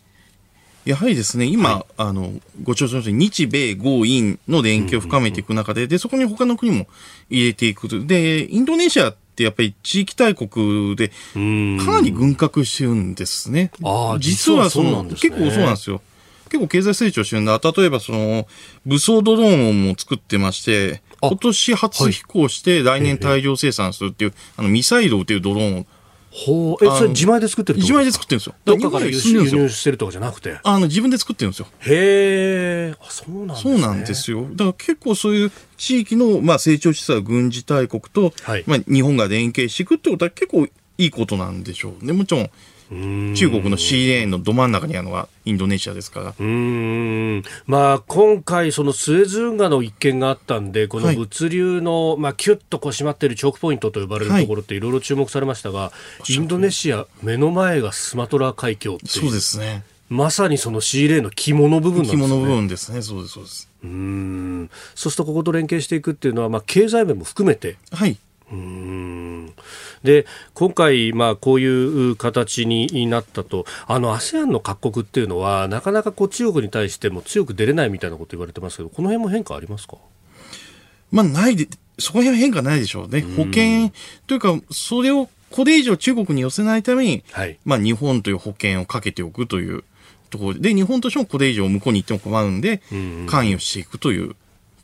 [0.85, 6.87] ー、やはりですね、今、はい、あの、ご調査の日米豪印の連携を深めていく中で、で、そこに他の国も
[7.29, 13.71] 入れていくで、インドネシアってやっぱり地域大国で、かなり軍拡してるんですね。
[13.83, 16.01] ああ、実はその、ね、結構そうなんですよ。
[16.49, 17.59] 結構経済成長してるんだ。
[17.63, 18.47] 例えばその、
[18.85, 25.79] 武装ドローンも作ってまして、今年初飛行して来年大量生産するっていう、あの、ミサイルを撃てるドローン。
[25.79, 25.85] を
[26.33, 26.85] ほう。
[26.85, 28.55] えそれ自前で作ってる自前で作ってるんですよ。
[28.65, 30.59] どっかから輸入してるとかじゃなくて？
[30.63, 31.67] あの自分で作ってるんですよ。
[31.81, 34.47] へえそうなんです、ね、そうなんですよ。
[34.51, 42.13] だから結構そういう地域の、まあ、成長しつつある軍事大国と、はい、まあ、日本が連携していくってことは結構いいことなんでしょうね。
[42.13, 42.49] もちろん
[42.89, 55.91] 中国の C レーンのど真ん中にあるのがインドネシアですからうんまあ、今回、そのスエズ運河の一件があったんで、この物流の、はい、まあ、キュッとこう締まっているチョークポイントと呼ばれるところっていろいろ注目されましたが、は
[56.27, 59.83] い、インドネシア、目の前がスマトラ海峡ってそうですね。
[60.09, 62.23] まさにその C レーンの肝の部分なんですね。
[62.23, 63.01] 肝の部分ですね。
[63.01, 63.69] そうです、そうです。
[63.83, 64.69] うん。
[64.93, 67.77] そうするとここと連携していくっていうのは、まあ、経済面も含めて。
[67.91, 68.17] はい。
[68.51, 69.53] うん
[70.03, 79.97] で今回、まあ、こういう形になったと、あの ASEAN の各国っていうのは、なかなかこう中国に対しても強く出れないみたいなこと言われてますけど、この辺も変化ありますか、
[81.11, 81.67] まあ、ないで、
[81.99, 83.21] そこら辺は変化ないでしょうね。
[83.21, 83.91] 保険
[84.27, 89.83] というか、それをこれ以上中国に寄せないために、はい、まあ、日本という保険をかけておくという
[90.31, 92.81] ところで、日本としてもこれ以上向こうに行っても困るんで、
[93.27, 94.35] 関与していくという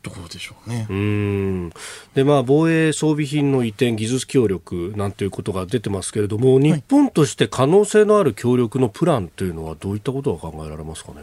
[0.01, 0.87] ところでしょうね。
[0.89, 1.69] うん
[2.15, 11.17] でまあ、防衛装備品の移転、技術協力なんていうことが出てますけれども、日本として可能性のある協力のプランというのは、どういったことが考えられますかね？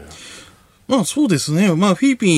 [0.87, 1.73] まあそうですね。
[1.75, 2.29] まあフィリピン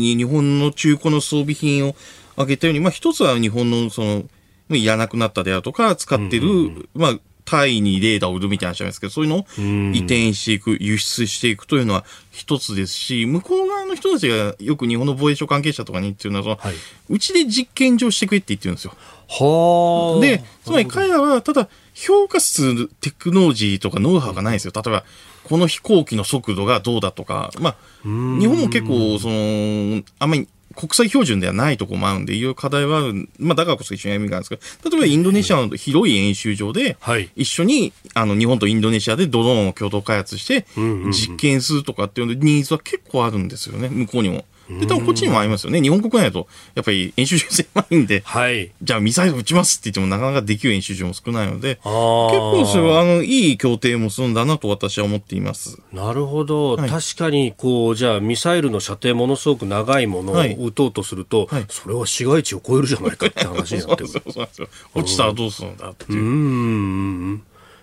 [0.00, 1.96] に日本の中古の装備品を
[2.36, 4.24] あげたように、まあ一つは日本のその、
[4.70, 9.46] いらなくなったであるとか、使ってる、うんうん、まあタイにレーダーを売るみたいな話なんですけど、そういうのを
[9.94, 16.74] 移転していく、輸出していくというのは一つですし、向こう側の人たちがよく日本の防衛省関係者とかに言ってるのは、はい、
[17.08, 18.92] うちで実験場してくれって言ってるんですよ。
[19.30, 24.72] はで、つまり彼らはただ評価するテクノロジーとかノウハウがないんですよ。
[24.74, 25.04] 例えば、
[25.44, 30.46] この飛行機の速度がどうだとか、まあ、日本も結構、その、あんまり
[30.78, 33.28] 国際標準ではないところもあるんで、いろいろ課題はある。
[33.40, 36.96] まあ、だからこそ一緒に歩みがあるんですけど、例えばインドネシアの広い演習場で、
[37.34, 40.66] 一緒に、あの、日本とインドネシアでドローンを共同開発して、
[41.10, 44.44] 実験するとかっていうニーズは結構あるんですよね、向こうにも。
[44.68, 45.80] で、多分こっちにもありますよね。
[45.80, 55.78] 日本国内だと、やっぱり演習場狭いんで、はい、じゃあミサイル撃ちますって言ってもなかなかできる演習場も少ないので、結構それは、あの、いい協定もするんだなと私は思っています。
[55.92, 56.76] なるほど。
[56.76, 64.08] はい、確かに、こう、じゃあミサイルの射程ものすごく長いものを撃とうとすると、はい、それは市街地を超えるじゃないかって話になってる。
[64.08, 66.22] そうそうそう落ちたらどうするんだっていう。
[66.22, 67.42] うん。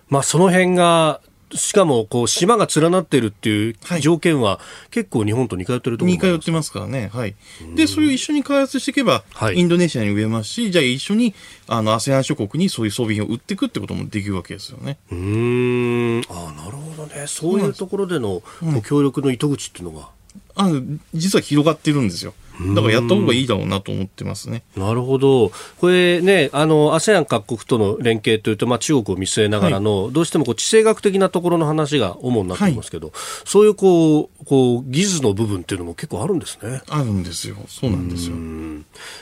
[0.10, 1.20] まあ、その辺が、
[1.56, 4.60] しかもこう島が連なってるっていう条件は、
[4.92, 7.36] 結構日本と似通ってるところ似通ってますからね、はい、
[7.76, 11.34] でそれを一緒に開発していけば、はい、インドネシアに植えますし、じゃあ一緒に
[11.68, 14.98] あの ASEAN 諸国にそういう装備品を売っていくってこともできるわけですよね。
[15.12, 16.22] うん。
[16.30, 20.15] あなるほどね、そういうところでの、う協力の糸口っていうのが。
[20.56, 20.82] あの
[21.14, 22.34] 実は広がってるんですよ。
[22.74, 24.64] だからやった方がいいだろうなと思ってますね。
[24.78, 25.52] なるほど。
[25.80, 36.82] これね、あの、ASEAN 各国との連携というと、まあ中国を見据えながらの、はい、どうしてもこう地政学的なところの話が主になっていますけど、はい、そういうこう、こう、技術の部分っていうのも結構あるんですね。
[36.88, 37.58] あるんですよ。
[37.68, 38.36] そうなんですよ。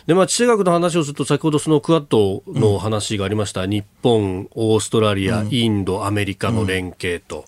[0.05, 7.37] で、まあ地政学の話をすると、先ほどそのクアッドの話がありました、うん、日本、オーストラリア、うん、インド、アメリカの連携と。
[7.37, 7.43] うん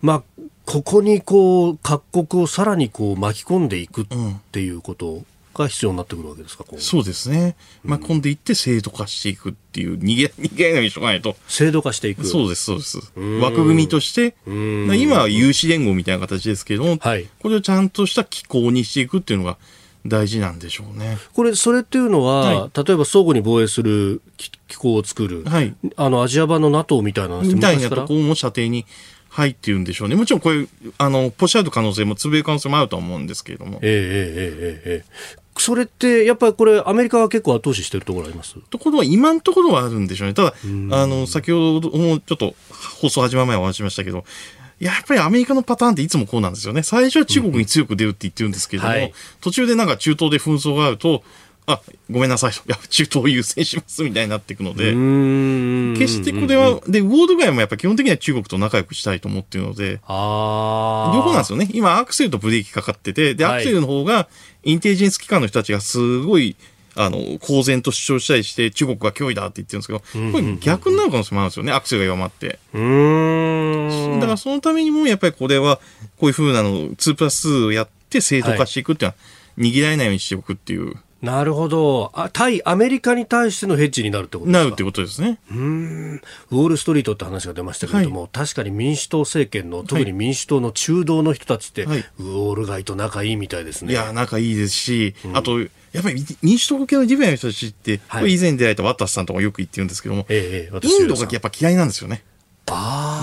[0.00, 0.22] まあ、
[0.68, 4.06] ここにこう各国をさらにこう巻き込んでいくっ
[4.52, 5.22] ていうこと
[5.54, 11.36] が必要になってくるわけですか、うん、そうですね、巻き込んでいって制度化していくっていう、逃げ 逃げないにしょうがないと。
[11.48, 12.26] 制度化していく。
[12.26, 12.98] そうです、そうです。
[13.40, 19.56] 枠組みとして、今は有志連合みたいな形ですけども、はい、これをちゃんとした機構にしていくっていうのが、
[20.06, 21.18] 大事なんでしょうね。
[21.32, 24.20] これ、それっていうのは、はい、例えば相互に防衛する
[24.68, 28.86] 機構を作る、はい、あのアジア版の NATO みたいなみたいなところも射程に
[29.28, 30.16] 入っているんでしょうね。
[30.16, 33.78] もちろんこういう、あの、ポシャる可能性も、潰れる可能性もあると思うんですけれども。
[33.82, 38.54] ええええええそれって、やっぱりこれ、アメリカは結構後押ししてるところあります？
[38.70, 40.34] ところは、今のところはあるんでしょうね。
[40.34, 42.54] ただ、あの、先ほどもちょっと
[43.00, 44.24] 放送始まる前お話しましたけど、
[44.78, 46.84] やっぱりアメリカのパターンっていつもこうなんですよね。
[46.84, 51.24] 最初は中国に強く出るって言ってるんですけれども、うんはい、途中でなんか中東で紛争があると、
[51.68, 52.52] あ、 ごめんなさい。
[52.52, 54.92] いや、中東を優先しますみたいになっていくので、
[55.98, 61.68] 決してこれは、で、ウォード街もやっぱ基本的には中国と仲良くしたいと思っているので、両方なんですよね。
[61.72, 64.28] 今、アクセルとブレーキかかってて、で、アクセルの方が、
[64.64, 66.56] インテリジェンス機関の人たちがすごい、
[66.94, 70.00] あの、公然と主張したりして、中国が脅威だって言ってるんですけど、
[70.32, 72.58] これ逆になる可能性もあるんですよね、アクセルが弱まって。
[74.20, 75.76] だからそのためにも、やっぱりこれは、
[76.18, 80.96] こういうふうなの、2プラス2をやって正当化していくっていうのは、握られないようにしておくっていう。
[81.20, 82.30] なるほどあ。
[82.32, 84.64] 対アメリカに対してのヘッジになるってことですか？
[84.64, 85.40] なるってことですね。
[85.50, 86.22] うん。
[86.50, 93.92] ウォール・ストリートって話が出ましたけれども、はい、確かに民主党政権の、特に民主党の中道の人たちって、はい、ウォール街と仲いいみたいですね。
[93.92, 95.66] いや、仲いいですし、うん、あと、や
[96.00, 102.22] っぱり民主党系のリベラルの人たちって、はい、以前出会えたワッタスさんとかよく言ってるんですけども、ええ、インドがやっぱ嫌いなんですよね。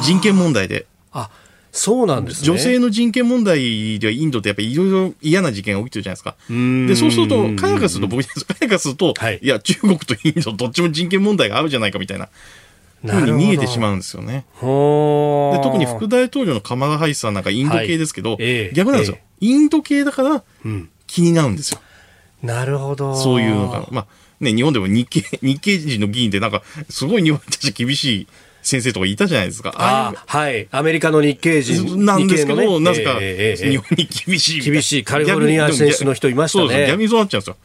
[0.03, 0.87] 人権問題で。
[1.13, 1.29] あ
[1.75, 2.45] そうなんですね。
[2.45, 6.35] 女性の人権問題ではインドってやっぱりいろいろ嫌な事件が起きてるじゃないですか。
[6.49, 12.29] で、そうすると、カヤカすると、僕、カヤカすると、はい、いや、中国とインドどっちも人権問題があるじゃないかみたいな。
[13.03, 14.45] ふうに見えてしまうんですよね。
[14.55, 20.43] で特に副大統領のカマラ・ハイスさんなんかインド系ですけど、はいえー、逆なんですよ、えー、インド系だから
[21.05, 21.79] 気になるんですよ。
[22.41, 23.15] うん、なるほど。
[23.15, 23.87] そういうのが。
[23.91, 24.05] まあ
[24.39, 28.27] ね、日本でも日系、日系人の議員でなんか、すごい日本に対して厳しい
[28.65, 29.73] 先生とかいたじゃないですか。
[29.77, 30.67] あはい。
[30.71, 32.03] アメリカの日系人。
[32.03, 35.03] なんですけど、ね、なぜか、日本に厳しい厳しい。
[35.03, 36.67] カリフォルニア選手の人いましたね。
[36.67, 36.89] そうです。
[36.89, 37.57] 逆にそうなっちゃうんですよ。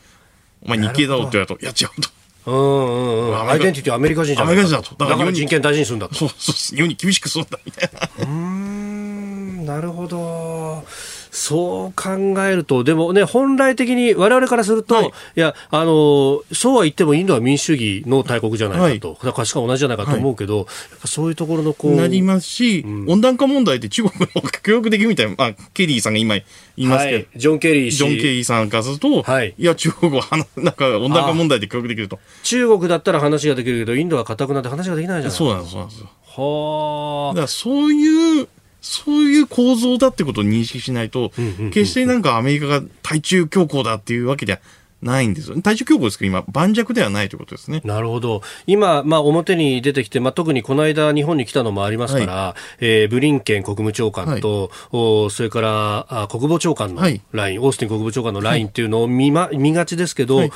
[0.63, 2.11] お前日系だろって言われると、いや違うと。
[2.47, 3.49] うんうんうん。
[3.49, 4.95] アイデンティティアメリカ人じゃないアメリカ人だと。
[5.07, 6.15] だから人権大事にするんだと。
[6.15, 6.77] そうそう。
[6.77, 8.27] 日本に厳しくするんだ、みたいな。
[8.27, 10.85] うん、なるほど。
[11.31, 12.11] そう考
[12.45, 20.67] えると、でもね、本来的に我々からすると、はい、いや、あの、そうは言ってもインドは民主主義の大国じゃないかと、はい、価値観同じじゃないかと思うけど、はい、
[21.07, 21.97] そういうところのこう。
[21.97, 26.45] なりますし、うん、温暖化問題って中国の協力できるみたいな、あ、ケリーさんが今言
[26.77, 32.19] いますけど、ジョン・ケリージョン・ケリーさんからすると、はい、いや、中国は なんか温暖化問題で協力できると。
[32.43, 35.39] 中国だったら話ができるけど、インドは固くなって話ができないじゃないですか。
[35.39, 36.09] そうなんです、そうなんですよ。
[36.37, 37.35] はあ。
[37.35, 38.49] だからそういう、
[38.81, 41.33] そういう構造だってことを認識しないと、
[41.73, 44.61] 決してなんかアメリカが対中強硬だっていうわけでは
[45.03, 45.61] ないんですよ。
[45.63, 47.81] 対中強硬ですけど、今、盤石ではないということですね。
[47.85, 48.43] なるほど。
[48.67, 60.53] 今、まあ、表に出てきて、まあ、特にこの間、日本に来たのもありますから、はい、えー、ブリンケン国務長官と、はい、おそれからあ国防長官のライン、はい、オースティン国務長官のラインっていうのを見,、ま、見がちですけど、はい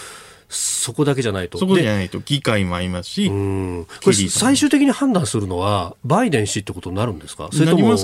[0.49, 1.59] そこだけじゃないと。
[1.59, 7.49] そこじゃないと、議会もありますし、これ最終的に判断するのは、バイデン氏ってことになるんですか？
[7.53, 7.97] それとも、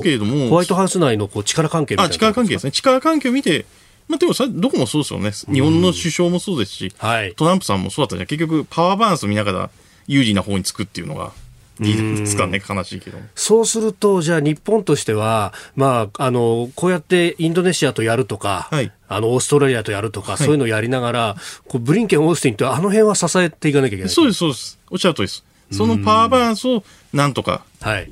[0.49, 2.11] ホワイトハウス内のこう力関係みたいな。
[2.11, 2.73] あ、力関係ですね。
[2.73, 3.67] 力関係を見て、
[4.09, 5.31] まあでもさ、どこもそうですよね。
[5.55, 7.35] 日本の首相もそうですし、はい。
[7.35, 8.27] トランプさんもそうだったじゃん。
[8.27, 9.71] 結局、パワーバランス見ながら
[10.09, 11.33] 有利な方につくっていうのが、
[11.81, 13.19] リーダーですかね、悲しいけど。
[13.35, 24.13] そうすると、じゃあ日本としては、まあ、あの、こうやってインドネシアとやるとか、はい、あの、オーストラリアとやるとか、はい、そういうのをやりながら、こうブリンケン、オースティンって、あの辺は支えていかなきゃいけない。
[24.13, 24.79] そうです、そうです。
[24.91, 25.45] おっしゃるとりです。
[25.73, 27.65] そのパワーバランスをなんとか、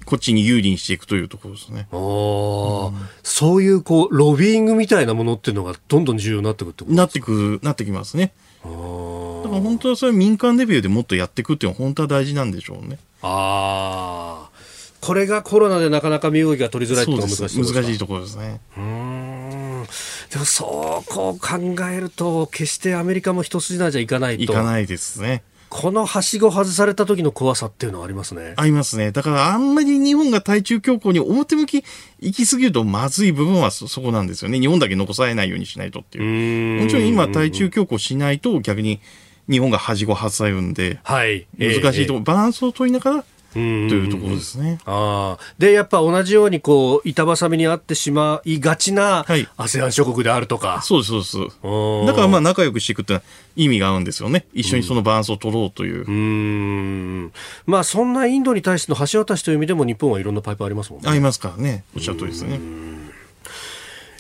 [0.05, 1.89] こっちに有利にしていくというところですね。
[1.93, 8.33] おうん、そういう、こう、ロビーイングみたいなものっていうのがどんどん重要になってくるってことなってく、なってきますね。
[8.62, 12.99] だから本当はそれ民間レベルでもっとやっていくっていうのは本当は大事なんでしょうね。
[13.23, 14.59] ああ。
[15.01, 18.61] これがコロナでなかなか身動きが取りづらいっていうのが難しい難しいところですね。
[18.77, 19.87] うん
[20.31, 21.57] でもそうこう考
[21.89, 25.43] えると決してアメリカも一筋縄じゃいかないといかないですね。
[25.71, 28.55] このはしご外された時の怖さっていうのはありますね。
[28.57, 29.12] ありますね。
[29.12, 31.85] だからあんまり日本が対中強硬に表向き
[32.21, 34.59] 行き過ぎるとまずい部分はそこなんですよね。
[34.59, 36.83] 日本だけ残されないようにしないとっていう。
[36.83, 39.01] もちろん今対中強硬しないと逆に
[39.49, 44.79] 日本がはしご外されるんで、はい、難しいところ、バランスを取りながらというところですね。
[44.85, 50.83] あで、やっぱ同じようにこう板挟みにあってしまいがちな、はい、ASEAN 諸国であるとか。
[50.83, 52.07] そうです、そうです。
[52.07, 53.21] だからまあ仲良くしていくって
[53.57, 54.47] 意味があるんですよね。
[54.53, 56.05] 一緒にそのバランスを取ろうという。
[56.05, 57.33] うん。
[57.67, 61.09] まあそんなインドに対しての橋渡しという意味でも日本はいろんなパイプありますもんね。
[61.09, 61.85] ありますからね。
[61.97, 62.61] おっしゃる通りですね。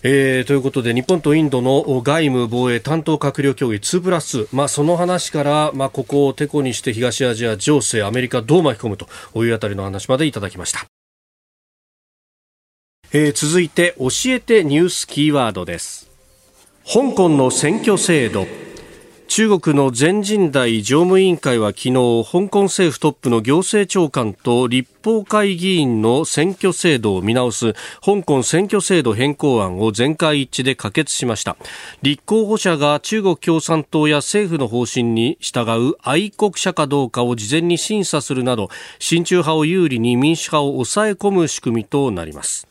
[0.02, 9.08] えー、ということで日本とインドの外務防衛担当閣僚協議2プラス、まあ、その話から、まあ、ここをてこにして東アジア情勢アメリカどう巻き込むと
[9.44, 10.86] いうあたりの話までいただきました、
[13.12, 16.08] えー、続いて教えてニュースキーワードです。
[16.90, 18.67] 香港の選挙制度。
[19.28, 31.58] 中国の全人代常務委員会は昨日香港政府トップの行政長官と立法会議員の選挙制度を見直す香港選挙制度変更案を全会一致で可決しました。
[32.00, 42.66] 立候補者が中国共産党や政府の方針に従う愛国者かどうかを事前に審査するなど親中派を有利に民主派を抑え込む仕組みとなります。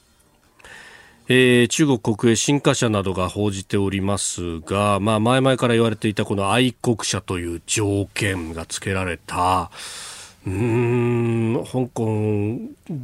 [1.30, 9.70] えー、中国国営新華社などが報じておりますが、まあ、前々から言われていたこの愛国者という条件が付けられた、
[10.46, 12.58] うん、香港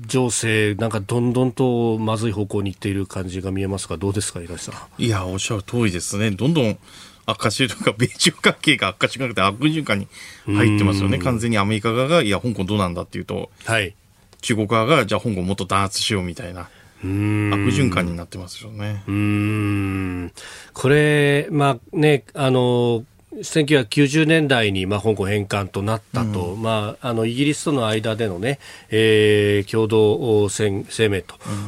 [0.08, 5.04] 情勢、なんかどんどんとまずい方向に行っている感じが見えますが、どうですか、東さん？
[5.04, 6.32] いや、おっしゃる通りですね。
[6.32, 6.78] どんどん
[7.26, 10.08] 悪化してるとか、 米中関係が悪化しなくて悪循環に
[10.46, 11.18] 入ってますよね。
[11.18, 13.94] 完全にアメリカ側が、いや、香港どうなんだっていうと、はい、
[14.40, 16.70] 中国側が、じゃあ香港もっと弾圧しようみたいな。
[17.04, 19.04] 悪循環になってますよね。
[19.08, 20.32] うん
[20.74, 23.04] これ、まあね、あの、
[23.36, 31.22] 1990年代に、まあ、香港返還となったと、うん、まあ、あのイギリスとの間でのね、えー、共同声明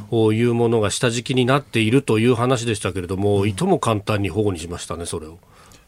[0.10, 5.40] というものが下敷きになっているという話でしたけれども、うん、いとも簡単に保護にしましたね、それを。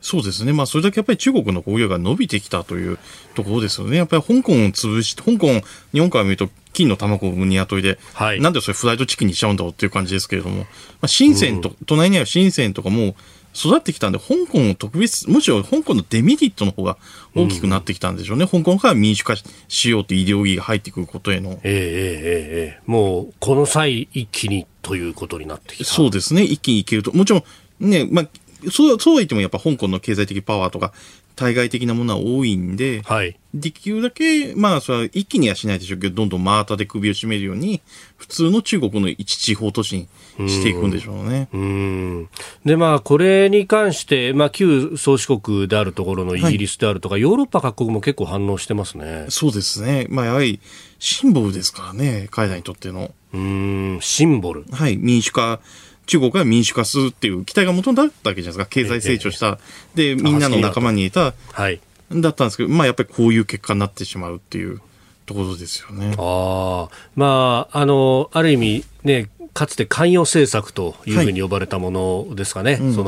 [0.01, 0.53] そうですね。
[0.53, 2.97] まあ、それだけやっぱり中国の工業が伸びてきたという
[3.35, 3.97] ところですよね。
[3.97, 5.47] やっぱり香港を潰して、香港、
[5.91, 10.65] 日本から見ると金の卵を産む鶏で、はい、なんでそれフライドチキンにしちゃうんだろうっていう感じですけれども、ま
[11.01, 13.15] あ、深センと、うん、隣にある深センとかも
[13.55, 16.97] 育ってきたんで、香港を特別、むしろ香港のデメリットの方が
[17.35, 18.43] 大きくなってきたんでしょうね。
[18.43, 19.33] うん、香港から民主化
[19.67, 21.51] しようというイデオロギーが入ってくることへの。
[21.51, 25.85] ええええええもう、この際一気にということになってきた。
[25.85, 26.43] そうですね。
[26.43, 27.11] 一気にいけると。
[27.15, 27.39] もちろ
[27.79, 28.27] ん、ね、まあ、
[28.71, 30.93] そう、そうは言ってもやっぱ香港の経済的パワーとか、
[31.37, 37.81] 対外的なものは多いんで、はい、できるだけ、まあ、それは一気にはしないでしょうけど、どんどん真綿で首を絞めるように、
[38.17, 40.07] 普通の中国の一地方都市
[40.39, 41.47] にしていくんでしょうね。
[41.53, 42.29] うん
[42.65, 49.27] で、まあ、これに関して、まあ、旧宗主国であるところのイギリスであるとか、はい、ヨーロッパ各国も結構反応してますね。
[49.29, 50.07] そうですね。
[50.09, 50.59] まあ、やはり、
[50.97, 53.11] シンボルですからね、海外にとっての。
[53.33, 54.65] うん、シンボル。
[54.71, 55.59] はい、民主化。
[56.07, 58.65] 中国が民主化するっていう期待が元だったわけじゃないですか。
[58.65, 59.59] 経済成長した。
[59.93, 61.33] で、みんなの仲間にいた。
[61.51, 61.79] はい。
[62.11, 64.81] だったんですけど、まあやっぱりこういう結果になってしまうっていう
[65.25, 66.15] ところですよね。
[66.17, 66.95] ああ。
[67.15, 72.73] まあ、あの、ある意味ね、かつて関与政策というふうに呼ばれたものですかね。
[72.73, 73.03] はいうん、そ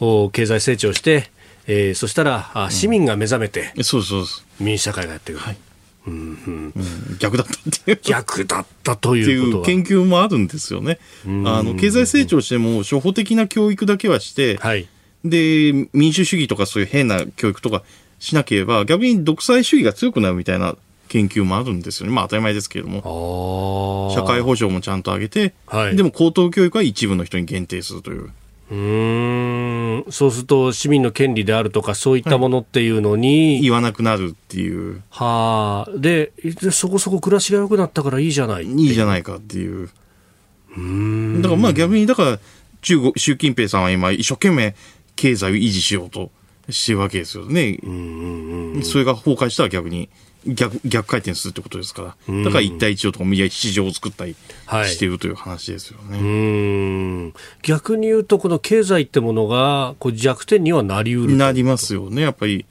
[0.00, 1.30] の、経済成長して、
[1.68, 4.24] えー、そしたらあ市民が目覚めて、うん、そうそう
[4.58, 5.40] 民主社会がやっていく。
[5.40, 5.56] はい
[6.08, 6.74] うん
[7.18, 8.00] 逆だったっていう。
[8.02, 10.98] 逆だったという研究もあるんですよね。
[11.24, 14.88] あの、経済成長しても、初歩的な教育だけはして、はい、
[15.24, 17.82] で、民主主義とかそういう変な教育とか
[18.18, 20.76] しなければ、逆に独裁主義が強くなるみたいな
[21.08, 22.14] 研究もあるんですよね。
[22.14, 24.10] まあ当たり前ですけれども。
[24.14, 28.30] 社会保障もちゃんと上げて、はい、でも高等教育は一部の人に限定するという。
[28.70, 30.04] うん。
[30.10, 35.02] そうすると市民の権利であるとかそういったものっていうのに、はい、言わなくなるっていう。
[35.10, 35.90] はあ。
[35.98, 36.32] で
[36.70, 39.88] そこそこ暮らしが良くなったからいいじゃないいいじゃないかっていう。
[40.76, 41.42] うん。
[41.42, 42.38] だからまあ逆にだから
[42.82, 44.74] 中国、習近平さんは今一生懸命
[45.16, 46.30] 経済を維持しようと
[46.70, 47.78] してるわけですよね。
[48.82, 50.10] それが崩壊したら逆に
[50.54, 54.34] 逆逆回転するってことですから、だから一帯一路とかいや市場を作ったり
[54.86, 57.32] しているという話ですよね、はい、
[57.62, 62.64] 逆に言うと、この経済ってものがこう弱点にはなりうるなりますよね、やっぱり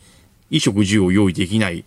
[0.49, 1.83] 衣食住を用意できない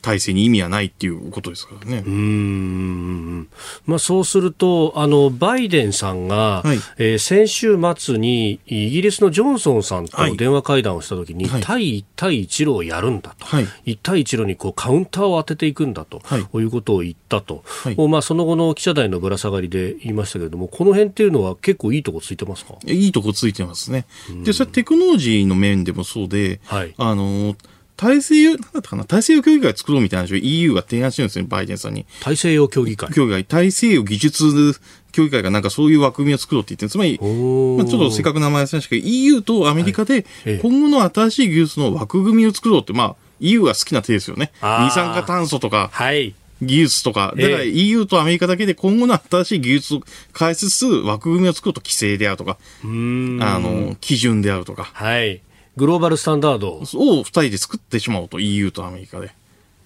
[0.00, 2.02] 体制に意味はないっていうことですからね。
[2.06, 3.48] うん
[3.86, 22.74] まあ、そうするとあのバイデンさんが、はい、えー、先週末にイギリスのジョンソンさんと電話会談をしたときに、はい、対一対一路をやるんだと、はい、一対一路にこうカウンターを当てていくんだと、はい、いうことを言ったと、はい、まあ、その後の記者団のぶら下がりで言いましたけれども、この辺っていうのは結構いいとこついてますか？
[22.86, 24.06] いいとこついてますね。
[24.44, 27.56] で、それテクノロジーの面でもそうで、はい、あの
[28.00, 29.04] 大西洋、なんだったかな？
[29.04, 32.06] 大西洋協議会作ろうみたいな話を EU が提案してるんですよ、バイデンさんに。
[32.24, 33.44] 大西洋協議会協議会。
[33.44, 34.80] 大西洋技術
[35.12, 36.90] 協議会がなんかそういう枠組みを作ろうって言ってる。
[36.90, 40.24] つまり、まあ、ちょっとせっかく名前出しましたけど、EU とアメリカで
[40.62, 44.50] 今後の新しい技術の枠組みを作ろうって、まあ、EU が好きな手ですよね。
[44.62, 46.34] 二酸化炭素とか、はい。
[46.62, 54.90] 技術とか、だから EU とアメリカだけで今後の新しい技術を開発しつつ枠組みを作ると規制であるとか、あの、基準であるとか。
[54.92, 55.40] はい。
[55.76, 59.32] グローバルスタンダードを2人で作ってしまおうと EU とアメリカで。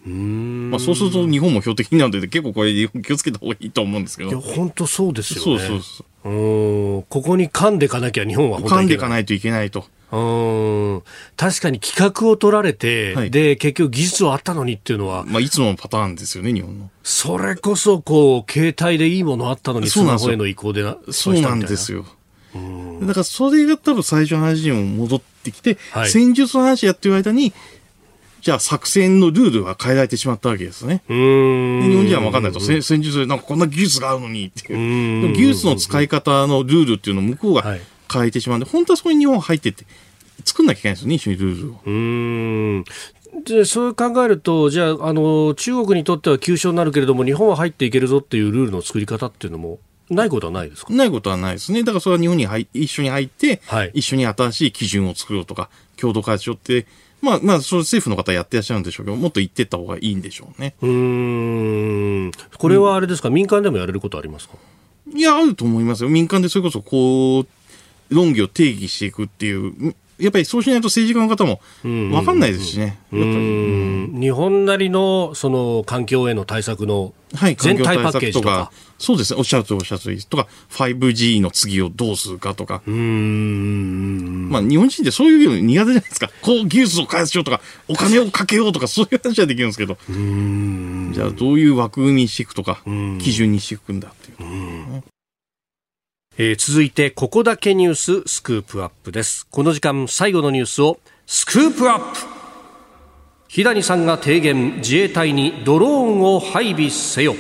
[0.06, 4.30] うんまあ、そうすると日本も標的になるので結構これ気をつけた方がいいと思うんですけど。
[4.30, 5.42] いや、本当そうですよね。
[5.44, 6.30] そうそうそう。
[6.30, 9.86] うんここに噛んでいかなきゃ日本は噛んでいかないといけないと。
[10.12, 10.16] う
[10.98, 11.02] ん
[11.36, 16.90] 確かに企画を取られて、はい、で結局技術はあったのにっていうのは、まあ、いつものパターンですよね、日本の。
[17.02, 22.06] それこそこう携帯でいいものあったのに、スマホへの移行でなそうなんですよ。
[23.00, 27.52] だからそれが多分最初の話にも戻ってきて、はい、戦術の話やってる間に、
[28.40, 31.02] じゃあ作戦のルールは変えられてしまったわけですね。
[31.08, 34.72] 日本人は分かんないと、戦術でなんかこんな技術があるのにって。
[34.72, 35.22] いう。
[35.22, 37.62] でも技術の使い方のルールっていうのを向こうが
[38.12, 39.86] 変えてしまうんで、はい、本当はそこに日本入ってって、
[40.44, 41.80] 作んなきゃいけないですよね、一緒にルールを。
[41.86, 42.84] うん。
[43.46, 49.78] でそう考えると、じゃああの、中国にとっては急所になるけれども、日本は入っていけるぞっていうルールの作り方っていうのも
[50.10, 50.92] ないことはないですか？
[50.92, 51.82] ないことはないですね。
[51.82, 56.86] だからそれは日本に入一緒に入って、はい、一緒に新しい基準を作ろうとか、共同開発しようって、
[57.22, 60.74] まあ、まあ、それ政府の方やってらっしゃるんでしょうけど、もっと言ってった方がいいんでしょうね。
[60.82, 62.32] うん。
[62.58, 64.56] これはあれですか、うん、民間でもやれることありますか？
[65.14, 66.10] いや、あると思いますよ。
[66.10, 67.46] 民間でそれこそ、こう、
[68.14, 72.98] 論議を定義していくっていう、やっぱりそうしないと政治家の方も分かんないですしね。
[73.10, 78.50] 日本なりのその環境への対策の全体パッケージとか。
[78.50, 79.38] はい、そうですね。
[79.38, 82.82] おっしゃるとおっしゃるとりとか、5G の次をどうするかとか。
[82.86, 86.30] まあ日本人ってそういうの苦手じゃないですか。
[86.42, 89.98] こう技術を開発しようとか、お金をかけようとか、そういう話はできるんですけど。
[91.12, 92.82] じゃあどういう枠組みにしていくとか、
[93.18, 94.38] 基準にしていくんだっていう。
[96.36, 99.46] えー、続いてここだけニューススクープアップです。
[99.52, 102.04] この時間最後のニュースをスクープアップ。
[103.46, 107.36] 日谷さんが提言自衛隊にドローンを配備せよ。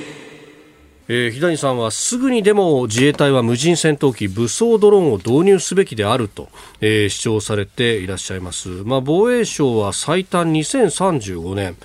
[1.08, 6.48] えー、日谷さんはすぐにでも自衛隊は無人戦闘機武装ドローンを導入すべきであると、
[6.80, 11.76] えー、主張されていらっしゃいます、まあ、防衛省は最短2035年。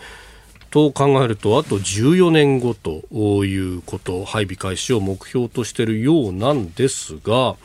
[0.72, 7.56] と考えるとあと14年後ということ配備開始を目標としているようなんですが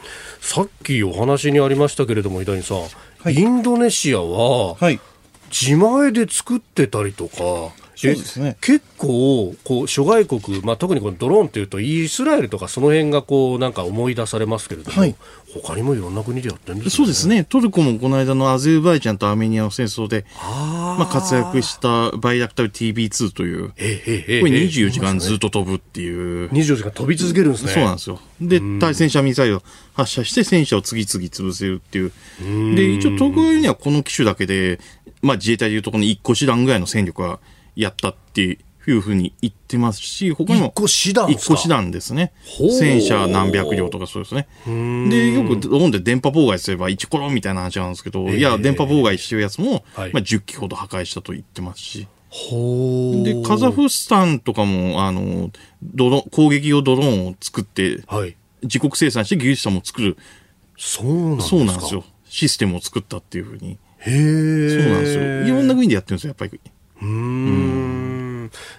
[0.41, 4.77] さっきお話にありましたけれども井谷さん、はい、インドネシアは
[5.51, 15.15] 自前で作ってたりとかそうですね、結構こう諸外国、まあ、特にこのドローンというとイスラエルとかその辺がこうなんか思い出されますけれども、はい、
[15.63, 17.45] 他にもいろんな国でやってるんです、ね、そうですね。
[17.45, 20.25] トルコもこの間のアゼルバイジャンとアメニアの戦争で
[20.99, 27.73] まあ、活躍したバイラクタル TB2 という、えええこれ24時間ずっと飛ぶっていう、24時間飛び続けるんですね。
[27.73, 28.21] そうなんですよ。
[28.41, 29.63] で対戦車ミサイルを
[29.95, 32.13] 発射して戦車を次々潰せるっていう。
[32.75, 34.79] で一応東京にはこの機種だけで、
[35.23, 37.41] まあ、自衛隊でいうとこの1個師団ぐらいの戦力は
[37.77, 40.66] やったっていうふうに言ってますし、他にも。
[40.68, 42.33] 一個師団一個師団ですね。
[42.79, 44.47] 戦車何百両とかそうですね。
[44.66, 52.07] で、よくドローンで電波妨害すれば1コロみたいな話なんですけど、いや、電波妨害してるやつも、まあ、10機ほど破壊したと言ってますし。
[53.25, 55.51] で、カザフスタンとかも、あの、
[55.83, 60.16] ドロ攻撃用ドローンを作って、はい、自国生産して技術者も作る。
[60.77, 61.49] そうなんですか？
[61.49, 62.05] そうなんですよ。
[62.29, 63.79] システムを作ったっていうふうに。
[63.99, 64.11] へえ。
[64.11, 65.47] そうなんですよ。
[65.47, 66.61] いろんな国でやってるんですよ、やっぱり。
[67.05, 67.74] うん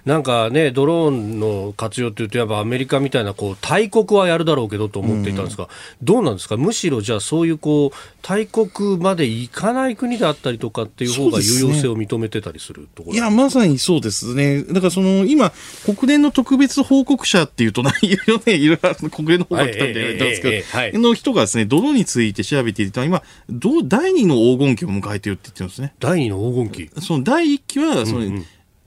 [0.06, 14.62] なんかね、ドローンの活用というと、やっぱアメリカみたいなこう大国はやるだろうけどと思っていたんですが、うん、どうなんですか、むしろじゃあ、そういうこう大国まで行かない国であったりとかっていう方が有用性を認めてたりするところ、ね、いや、まさにそうですね。
[14.62, 15.52] だからその今、
[15.84, 25.94] 国連の特別報告者っていうと、 いろいろね、いろいろ国連の方が来たんで、はい、ですけど、はい、の人がですね、ドローンについて調べていた今、ど第二の黄金期を迎えてるって言ってるんですね。
[25.98, 27.00] 第二の黄金期？
[27.00, 28.46] その第一期は、その、うんうん、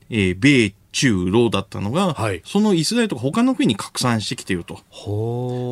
[0.09, 4.79] えー、米中ロだったのが、はい、そのイスラエルとか他の国に拡散してきていると。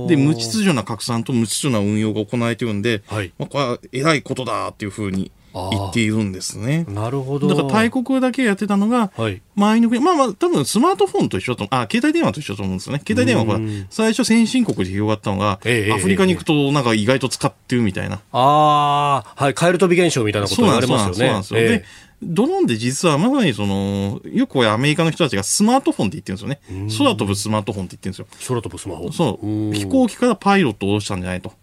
[0.08, 5.32] で、無秩序な拡散と無秩序な運用が行われているんで、はい、まあ、これは偉いことだっていうふうに
[5.72, 6.86] 言っているんですね。
[6.88, 7.48] なるほど。
[7.48, 13.02] だから大国だけやってたのが、はい、周りの国、まあまあ、多分スマートフォンと一緒と、あ、携帯電話と一緒と思うんですよね。
[13.06, 13.60] 携帯電話は
[13.90, 18.22] 最初先進国で広がったのが、ええ、アフリカに行くとなんか意外と使ってるみたいな。
[18.32, 21.16] ああ、はい、カエル飛び現象みたいなこと言われますよね。
[21.16, 21.60] そうなんですよ。
[21.60, 21.84] で
[22.24, 26.90] ドローンで実はまさにその、よくこれアメリカの人たちがスマートフォンって言ってるんですよね。
[26.98, 28.48] 空飛ぶスマートフォンって言ってるんですよ。
[28.48, 29.74] 空飛ぶスマホそう。
[29.74, 31.54] 飛行機からパイロットを下ろしたんじゃないと。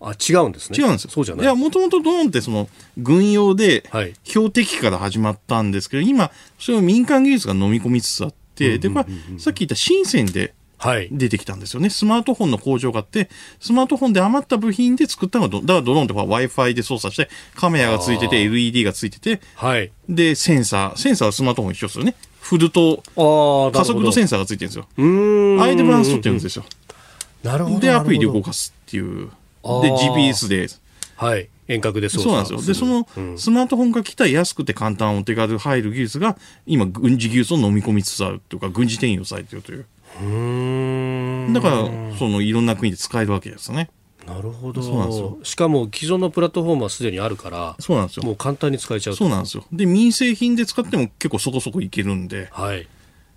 [0.00, 0.78] あ、違うんですね。
[0.78, 1.10] 違うんですよ。
[1.10, 1.44] そうじゃない。
[1.44, 2.68] いや、もともとドローンってその、
[2.98, 3.84] 軍用で、
[4.24, 10.54] 標的から始まったんですけど、はい、今、それを民間技術が飲み込みつつあって、で、これ、さっき言った深センで、
[11.10, 13.30] 出てきたんですよね、はい、スマートフォンの工場があって、
[13.60, 22.14] スマートフォンで余った部品で作ったのが、だからドローンとか Wi-Fi で操作して、カメラがついてて、LED がついてて、はい、で、センサー、センサーはスマートフォン一緒ですよね。
[22.40, 23.02] 振ると、
[23.72, 24.86] 加速度センサーがついてるんですよ。
[25.62, 26.64] アイデブランストって言うんですよ。
[27.42, 27.80] なるほど。
[27.80, 29.28] で、アプリで動かすっていう。
[29.28, 29.30] で、
[29.62, 30.68] GPS で。
[31.16, 31.48] はい。
[31.66, 32.60] 遠隔で操作そうなんですよ。
[32.60, 39.86] で、その、スマートフォンが来た安くて簡単お手軽入る技術が、今、軍事技術を飲み込みつつあるというか、軍事転用されているという。
[41.52, 43.90] だから、その、いろんな国で使えるわけですね。
[44.26, 44.82] なるほど。
[44.82, 45.38] そうなんですよ。
[45.42, 48.22] しかも既存のプラットフォームはすでにあるから、そうなんですよ。
[48.22, 49.64] もう簡単に使えちゃうそうなんですよ。
[49.72, 52.86] で、民生品で使っても結構そこそこいけるんで、はい。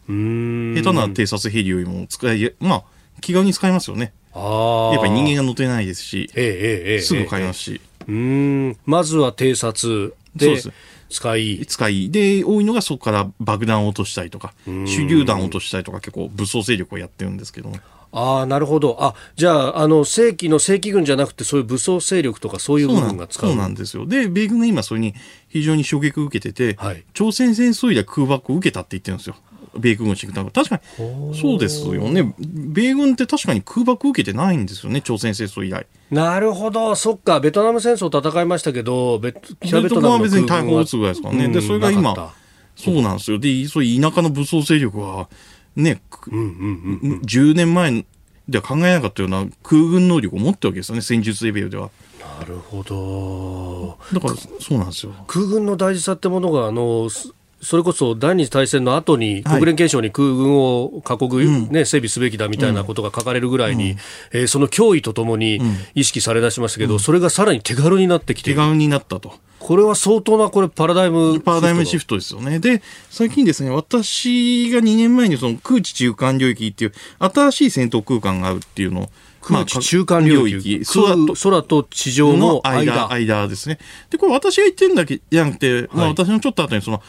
[0.07, 0.75] うん。
[0.75, 2.83] 下手な偵察ヘリよりも使い、まあ、
[3.21, 4.13] 気軽に使えますよね。
[4.33, 4.93] ああ。
[4.93, 6.41] やっぱり人間が乗ってないですし、え
[6.87, 7.81] えええ、すぐ買いますし。
[8.07, 8.77] うん。
[8.85, 10.61] まずは偵察で
[11.09, 11.65] 使い。
[11.65, 12.11] 使い。
[12.11, 17.77] で、多いのがそこから爆弾を落としたりとか、手榴弾を落としたりとか結構武装勢力をやってるんですけども。
[18.11, 18.97] ああ、なるほど。
[18.99, 24.05] あ、じゃあ、あの、正規の正規軍じゃなくて、そういう武装勢力とかそういう部分が使うそうなんですよ。
[24.05, 25.13] で、米軍が今それに
[25.49, 29.35] 非常に衝撃を受けてて、はい、朝鮮戦争以来空爆を受けたって言ってるんですよ。
[29.77, 30.51] 米軍のシンクタンク。
[30.51, 32.33] 確かに、そうですよね。
[32.39, 35.85] 米軍って確かに空爆受けてないんですよね、朝鮮戦争以来。
[36.11, 41.47] なるほど、そっか、ベトナム戦争戦いましたけど、ベ北ベトナムは別に大砲撃つぐらいですからね。
[41.49, 42.33] で、それが今、
[42.75, 43.39] そうなんですよ。
[43.39, 45.29] で、そういう田舎の武装勢力は、
[45.75, 46.49] ね、うんうん
[47.03, 48.05] うんうん、10年前
[48.49, 51.89] では考えなかったような空軍能力を持ってるわけですよね、戦術レベルでは。
[52.39, 53.97] なるほど。
[54.13, 55.13] だから、そうなんですよ。
[55.27, 57.09] 空軍の大事さってものが、あの、
[57.61, 63.97] それこそ第二次大戦の後に国連憲章に空軍を各国、ね、整備すべきだみたいなことが書かれるぐらいに、うん、
[64.31, 65.59] えー、その脅威とともに
[65.95, 69.33] 意識されだしましたけど、うん、それがさらに手軽になってきて手軽になったと。
[69.59, 72.59] これは相当なこれパラダイムパラダイムシフトですよね。
[72.59, 79.09] で、最近ですね、私が2年前にその空地中間領域っていう新しい戦闘空間があるっていうのを
[79.41, 83.11] 空地中間領域、空と空と地上の間。
[83.11, 83.47] 間。
[83.47, 83.79] ですね。
[84.09, 87.01] で、これ私が言ってるんだけじゃなくて、まあ私のちょっと後にその、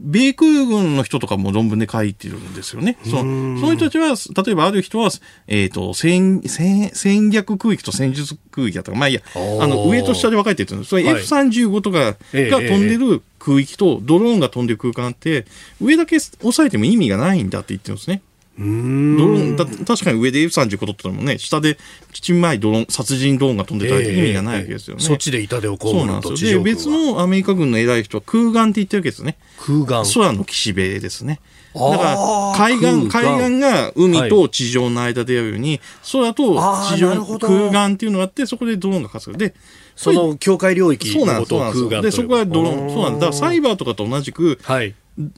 [0.00, 2.98] 米空軍の人とかも論文で書いてるんですよね。
[3.04, 4.14] そのその人たちは、
[4.44, 5.10] 例えばある人は、
[5.46, 9.20] えっ、ー、と戦戦、戦略空域と戦術空域だったか、まあいいや、
[9.60, 10.90] あの、上と下で分かれてるんです。
[10.90, 15.46] それ F35 とかが飛んでる空域とドローンが飛んでる空間って、
[15.80, 18.22] 上だけ押さえても意味がないんだって言ってるんですね。
[18.58, 19.16] うん。
[19.16, 21.78] ドローンだ確かに上で F35 撮ったのもね、下で
[22.12, 25.02] ちんまいドローン、殺人ドローンが飛んでたら意味がないわけですよね。
[25.02, 26.58] えー、そっちで板で起こるそうなんですよ。
[26.58, 29.36] で、別のアメリカ軍の偉い人は空眼って言ってるわけですね。
[29.58, 31.40] 空眼空の岸辺ですね。
[31.74, 35.80] だから海岸、海岸が海と地上の間であるように、はい、
[36.12, 36.54] 空と
[36.94, 39.54] 地上空眼っていうのがあって、そこでドローンが活動で、
[39.96, 43.18] その境界領域のことを空眼で、そこはドローン、そうなんだ。
[43.18, 44.94] だからサイバーとかと同じく、はい、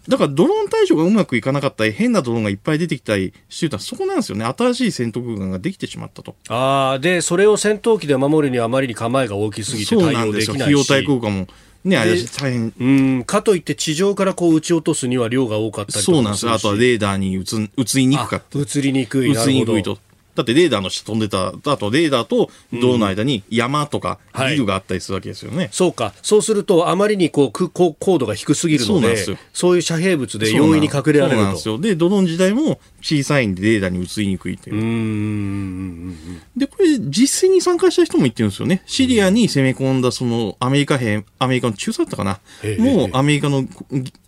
[0.09, 4.45] だからドローン対処がうまくいかなかったり、変なドローンがいっぱい出てきたりしてたそこなんですよね。
[4.45, 6.35] 新しい戦闘空間ができてしまったと。
[6.49, 10.63] ああ、で、それを戦闘機で守るにはあまりに構えが大きすぎて対応できないし。
[10.63, 11.47] 費用対効果も。
[11.85, 12.73] ね、あれ大変。
[12.81, 18.59] うん、かといって地上からこう撃ち落とすには量が多かったりそうなんですあとはレーダーに映映りにくかった。
[18.59, 19.31] 映りにくい。
[19.31, 19.99] 映りにくいと。
[20.37, 25.57] だってレーダーの下飛んでた、あとレーダーとドローンの間に山とかビルがあったりするわけですよね。
[25.57, 26.13] はい、そうか。
[26.23, 31.79] そうすると、あまりにこう、高高度が低すぎるので、そうそういう遮蔽物で容易に隠れられるんですよ。
[31.79, 34.77] で、ドローン時代も小さいんでレーダーに映りにくいっていう。
[34.77, 36.15] う
[36.57, 38.83] で、これ実戦に参加した人も言ってるんですよね。
[38.87, 42.41] シリアに攻め込んだそのアメリカ兵、アメリカの中佐だったかな。
[42.79, 43.65] もうアメリカの、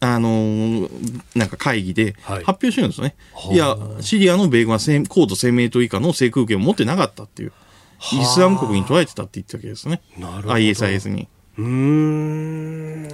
[0.00, 0.88] あのー、
[1.34, 3.14] なんか会議で発表してるんですよね。
[3.34, 4.78] はい、いや、シリアの米軍は
[5.08, 7.52] 高度1000メートル以下の制空権を持ってなかったっていう。
[8.12, 10.00] イスラム国に捉えてたって言ってたわけですね。
[10.18, 10.54] なるほど。
[10.54, 11.28] ISIS に。
[11.58, 13.08] うん。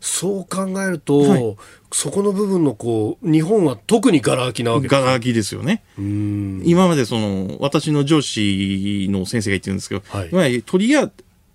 [0.00, 1.56] そう考えると、はい、
[1.92, 5.82] そこの部分のこう日本は特にがら空きなわけですがら空きですよね。
[5.98, 11.10] 今までその私の上司の先生が言ってるんですけど、はい、鳥や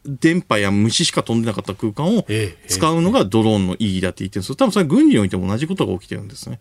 [0.06, 2.26] 電波や虫しか飛んでなかった空間を
[2.68, 6.60] 使うのがドローンの意義だって言ってるんですけど、多分それは軍においても同じことが起きてるんですね。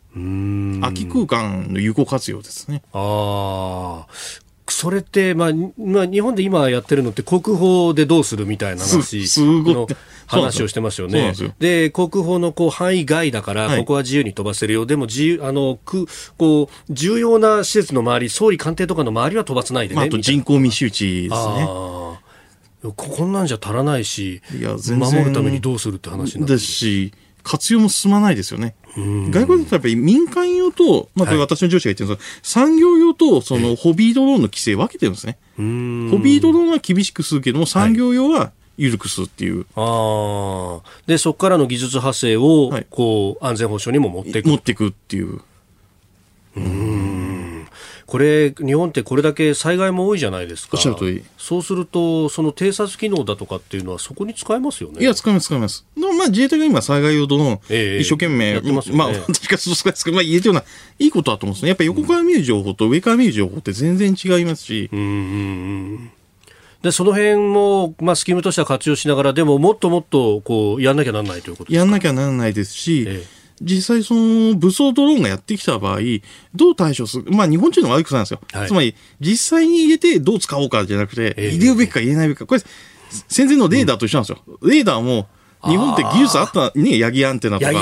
[0.81, 2.83] 空き空間の有効活用ですね。
[2.93, 4.53] ああ。
[4.69, 9.87] それって、まあ、まあ、日本で今やってるのって国宝でどうするみたいな話の
[10.27, 11.35] 話をしてますよね。
[11.59, 14.87] で国宝のこう範囲外だから、ここは自由に飛ばせるよ。
[14.87, 16.07] でも自由、あの、く、
[16.39, 19.97] こう、重要な施設の周り、総理官邸とかの周りは飛ばさないでね。
[19.97, 21.69] まあ、あと人口密集地ですね。
[22.97, 27.13] こんなんじゃ足らないし、いや守るためにどうするって話になですし、
[27.43, 28.75] 活用も進まないですよね。
[28.97, 35.39] 外国だとやっぱり民間用と、まあ、これ私の上司が言ってるんですけど、はい、産業用とそのホビードローンの規制分けてるんですね。
[35.57, 35.63] ホ
[36.19, 39.67] ビードローンは厳しくするけども、産業用は緩くするっていう。
[39.77, 40.89] ああ。
[41.07, 44.49] で、そこからの技術派生を、こう、安全保障にも持っていく。
[44.49, 45.41] 持っていくっていう。
[46.57, 47.02] うん。
[48.07, 50.77] これ、日本ってこれだけ災害も多いじゃないですか。
[51.39, 55.03] そうすると、その偵察機能だとかっていうのは、そこに使えますよね。
[55.03, 55.85] いや、使います、使います。
[55.97, 60.65] まあ、自衛隊が今、災害用ドロ一生懸命、まね、まあ、 確かそうですけど、まあ、言えてるような、
[60.99, 61.69] いいことだと思うんですね。
[61.69, 64.89] やっぱり横から見る情報と上から見る情報って全然違いますし。
[64.93, 66.11] うんうんうん
[66.83, 76.01] でその辺も、まあ、スキームとしては活用しながら、でももっともっとこうやんなきゃならないということやんなきゃならないですし、ええ実際その武装ドローンがやってきた場合、
[76.55, 77.31] どう対処する？
[77.31, 78.41] まあ日本人の悪いことなんですよ。
[78.53, 82.47] はい、つまり、実際に入れてどう使おうかじゃなくて、入れるべきか入れないべきか。
[82.47, 82.61] これ、
[83.29, 84.57] 戦前のレーダーと一緒なんですよ。
[84.61, 85.29] うん、レーダーも、
[85.65, 87.73] 日本って技術あったね、ヤギアンテナとか、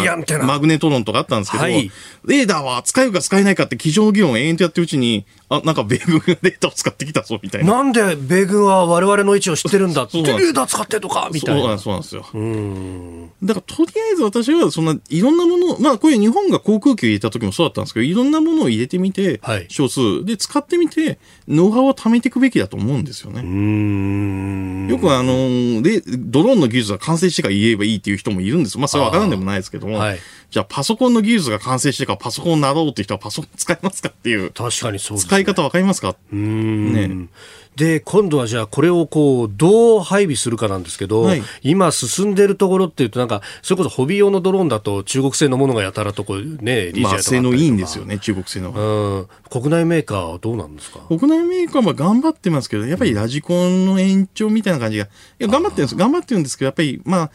[0.45, 1.91] マグネトロンとかあったんですけど、はい、
[2.26, 7.74] レーダーは使えるか使えないかって机上の議論を延々とやってるうちに、あ、なんか米軍がレーダーを使ってきたぞ、みたいな。
[7.74, 11.76] なんで米軍は我々の位置を知ってるんだって、レーダー使ってとか、みたいな。
[11.76, 12.24] そうなんですよ。
[12.32, 23.40] うんだから、とりあえず私は、そんな、いろんなもの、まあ、これ日本が航空機を入れた時もそうだったんですけど、いろんなものを入れてみて、はい、少数、で、使ってみて、ノウハウを貯めていくべきだと思うんですよね。
[23.40, 30.18] うんよくあの、で、ドローンの技術が完成してから言えばいいっていう人もいるんですまあ、それはわからんでもないですけども、はい、
[30.51, 34.51] じゃあパソコンの技術が完成してからパソコンになろうって人はパソコン使いますかっていう。
[34.51, 36.16] 確かにそうです、ね、使い方わかりますか？
[36.32, 36.92] うん。
[36.92, 37.28] ね。
[37.76, 47.09] で、今度はじゃあこれをこう、どう配備するかなんですけど、はい、今進んでるところっていうとなんか、それこそホビー用のドローンだと中国製のものがやたらとこうね、リジャーとか。
[47.12, 48.72] まあ、性能いいんですよね、中国製の。
[48.72, 49.28] うん。
[49.48, 50.98] 国内メーカーはどうなんですか？
[51.09, 55.96] 国内メーカーは頑張ってますけど、やっぱりラジコンの延長みたいな感じが、いや、頑張ってるんです。
[55.96, 57.30] 頑張ってるんですけど、やっぱり、まあ、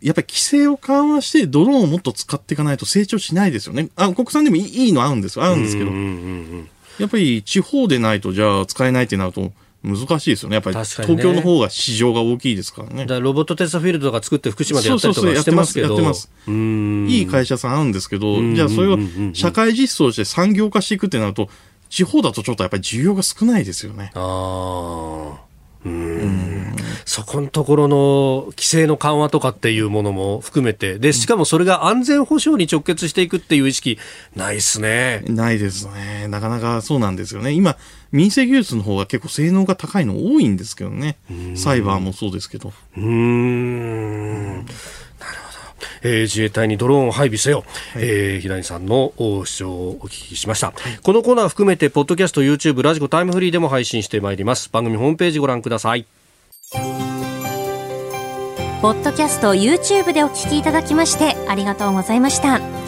[0.00, 3.88] やっぱり規制を緩和してドローンをもっと使っていかないと成長しないですよね。
[3.96, 5.44] あ国産でもいいの合うんですよ。
[5.44, 5.90] 合うんですけど。
[6.98, 9.52] やっぱり地方でないとじゃあ使えないってなると
[9.84, 10.56] 難しいですよね。
[10.56, 13.06] やっぱり東京の方が市場が大きいですからね。
[13.06, 15.88] だロボットテストフィールドとか作って福島でやったりとかしてますけど。
[15.88, 17.12] そうそうそうやってます。
[17.12, 18.98] いい会社さんあるんですけど、じゃあそれを
[19.32, 21.48] 社会実装して産業化していくってなると、
[21.88, 24.10] 地方だとちょっとやっぱり需要が少ないですよね。
[24.14, 25.47] ああ。
[25.84, 26.76] うん
[27.08, 33.98] そこのところの規制の緩和とかっていうものも含めて、で、しかもそれが安全保障に直結していくっていう意識、
[34.36, 35.22] ないっすね。
[35.26, 36.28] ないですね。
[36.28, 37.52] なかなかそうなんですよね。
[37.52, 37.78] 今、
[38.12, 41.16] 民生技術の方が結構性能が高いの多いんですけどね。
[41.54, 42.74] サイバーもそうですけど。
[42.96, 44.66] うん。
[46.02, 47.64] えー、自衛隊にドローンを配備せよ、
[47.94, 54.70] はい、えー、平井さんの主張をお聞きしました、はい、このコーナー含めてポッドキャスト YouTube ラジコタイムフリーでも配信してまいります。
[54.70, 56.06] 番組ホームページご覧ください。
[58.80, 62.87] ポッドキャスト YouTube でお聞きいただきましてありがとうございました